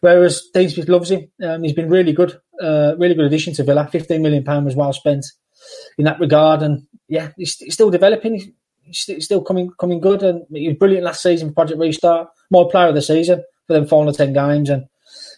Whereas 0.00 0.42
Dean 0.52 0.68
Smith 0.68 0.88
loves 0.88 1.10
him. 1.10 1.30
Um, 1.42 1.62
he's 1.62 1.72
been 1.72 1.88
really 1.90 2.12
good, 2.12 2.38
uh, 2.62 2.94
really 2.98 3.14
good 3.14 3.26
addition 3.26 3.54
to 3.54 3.64
Villa. 3.64 3.88
Fifteen 3.90 4.22
million 4.22 4.44
pound 4.44 4.66
was 4.66 4.76
well 4.76 4.92
spent 4.92 5.26
in 5.98 6.04
that 6.04 6.20
regard, 6.20 6.62
and 6.62 6.86
yeah, 7.08 7.30
he's, 7.36 7.56
he's 7.56 7.74
still 7.74 7.90
developing. 7.90 8.34
He's, 8.34 8.50
still 9.20 9.42
coming 9.42 9.70
coming 9.80 10.00
good, 10.00 10.22
and 10.22 10.42
he 10.50 10.68
was 10.68 10.76
brilliant 10.76 11.04
last 11.04 11.22
season 11.22 11.54
Project 11.54 11.80
Restart. 11.80 12.28
My 12.50 12.64
player 12.70 12.88
of 12.88 12.94
the 12.94 13.02
season 13.02 13.42
for 13.66 13.72
them 13.72 13.86
final 13.86 14.12
ten 14.12 14.34
games, 14.34 14.68
and 14.68 14.84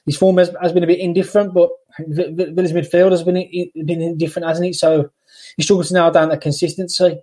his 0.05 0.17
form 0.17 0.39
has, 0.39 0.51
has 0.61 0.73
been 0.73 0.85
a 0.85 0.89
bit 0.89 0.99
indifferent, 1.01 1.55
but 1.55 1.71
Villa's 1.99 2.73
midfield 2.73 3.11
has 3.11 3.23
been 3.23 3.49
been 3.85 4.03
indifferent, 4.03 4.47
hasn't 4.47 4.67
it? 4.67 4.75
So 4.75 5.11
he 5.57 5.63
struggles 5.63 5.89
to 5.89 5.95
nail 5.95 6.11
down 6.11 6.29
that 6.29 6.41
consistency. 6.41 7.19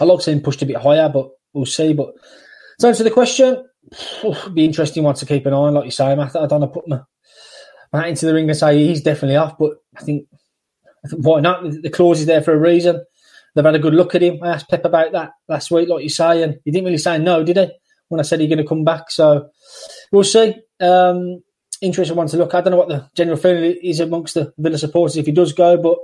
I 0.00 0.04
like 0.04 0.20
seeing 0.20 0.40
pushed 0.40 0.62
a 0.62 0.66
bit 0.66 0.76
higher, 0.76 1.08
but 1.08 1.28
we'll 1.52 1.66
see. 1.66 1.92
But 1.92 2.14
to 2.80 2.86
answer 2.86 3.04
the 3.04 3.10
question, 3.10 3.64
it'd 4.24 4.54
be 4.54 4.64
interesting 4.64 5.02
one 5.02 5.14
to 5.14 5.26
keep 5.26 5.46
an 5.46 5.54
eye 5.54 5.56
on. 5.56 5.74
Like 5.74 5.84
you 5.86 5.90
say, 5.90 6.06
I, 6.06 6.12
I 6.12 6.28
don't 6.28 6.50
want 6.50 6.62
to 6.62 6.66
put 6.68 6.88
my, 6.88 7.00
my 7.92 8.00
hat 8.00 8.08
into 8.08 8.26
the 8.26 8.34
ring 8.34 8.48
and 8.48 8.56
say 8.56 8.78
he's 8.78 9.02
definitely 9.02 9.36
off, 9.36 9.58
but 9.58 9.72
I 9.96 10.02
think, 10.02 10.26
I 11.04 11.08
think 11.08 11.26
why 11.26 11.40
not? 11.40 11.62
The 11.62 11.90
clause 11.90 12.20
is 12.20 12.26
there 12.26 12.42
for 12.42 12.52
a 12.52 12.58
reason. 12.58 13.04
They've 13.54 13.64
had 13.64 13.74
a 13.74 13.80
good 13.80 13.94
look 13.94 14.14
at 14.14 14.22
him. 14.22 14.38
I 14.42 14.50
asked 14.50 14.68
Pep 14.68 14.84
about 14.84 15.12
that 15.12 15.32
last 15.48 15.70
week, 15.70 15.88
like 15.88 16.02
you 16.02 16.08
say, 16.08 16.42
and 16.42 16.58
he 16.64 16.70
didn't 16.70 16.84
really 16.84 16.98
say 16.98 17.18
no, 17.18 17.42
did 17.42 17.56
he? 17.56 17.68
When 18.08 18.20
I 18.20 18.22
said 18.22 18.40
he's 18.40 18.48
going 18.48 18.58
to 18.58 18.68
come 18.68 18.84
back, 18.84 19.10
so 19.10 19.50
we'll 20.10 20.24
see. 20.24 20.54
Um, 20.80 21.42
interesting 21.80 22.16
one 22.16 22.26
to 22.28 22.36
look. 22.36 22.54
At. 22.54 22.58
I 22.58 22.60
don't 22.62 22.72
know 22.72 22.78
what 22.78 22.88
the 22.88 23.08
general 23.14 23.36
feeling 23.36 23.76
is 23.82 24.00
amongst 24.00 24.34
the 24.34 24.52
Villa 24.58 24.78
supporters 24.78 25.16
if 25.16 25.26
he 25.26 25.32
does 25.32 25.52
go, 25.52 25.76
but 25.76 25.98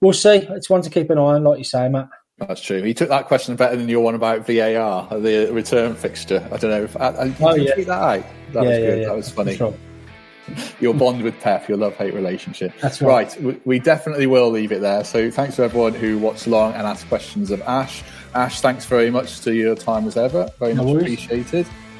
we'll 0.00 0.12
see. 0.12 0.46
It's 0.50 0.70
one 0.70 0.82
to 0.82 0.90
keep 0.90 1.10
an 1.10 1.18
eye 1.18 1.34
on, 1.34 1.44
like 1.44 1.58
you 1.58 1.64
say, 1.64 1.88
Matt. 1.88 2.08
That's 2.38 2.60
true. 2.60 2.82
He 2.82 2.94
took 2.94 3.08
that 3.08 3.26
question 3.26 3.56
better 3.56 3.76
than 3.76 3.88
your 3.88 4.00
one 4.00 4.14
about 4.14 4.46
VAR, 4.46 5.08
the 5.18 5.50
return 5.52 5.94
fixture. 5.96 6.46
I 6.52 6.56
don't 6.56 6.70
know 6.70 6.84
if 6.84 6.96
I, 6.96 7.08
I, 7.08 7.34
oh, 7.40 7.54
yeah. 7.56 7.74
that 7.74 7.90
out. 7.90 8.24
That 8.52 8.62
yeah, 8.62 8.68
was 8.68 8.78
good. 8.78 8.98
Yeah, 9.00 9.06
that 9.06 9.16
was 9.16 9.30
funny. 9.30 9.58
Your 10.80 10.94
bond 10.94 11.22
with 11.22 11.38
Pep, 11.40 11.68
your 11.68 11.76
love 11.76 11.94
hate 11.96 12.14
relationship. 12.14 12.72
That's 12.80 13.02
right. 13.02 13.28
right. 13.28 13.42
We, 13.42 13.60
we 13.66 13.78
definitely 13.78 14.26
will 14.26 14.48
leave 14.48 14.72
it 14.72 14.80
there. 14.80 15.04
So 15.04 15.30
thanks 15.30 15.56
to 15.56 15.62
everyone 15.62 15.92
who 15.92 16.16
watched 16.18 16.46
along 16.46 16.72
and 16.72 16.86
asked 16.86 17.06
questions 17.08 17.50
of 17.50 17.60
Ash. 17.62 18.02
Ash, 18.34 18.62
thanks 18.62 18.86
very 18.86 19.10
much 19.10 19.40
to 19.40 19.54
your 19.54 19.74
time 19.74 20.06
as 20.06 20.16
ever. 20.16 20.48
Very 20.58 20.72
no 20.72 20.84
much 20.84 20.94
worries. 20.94 21.24
appreciated. 21.24 21.66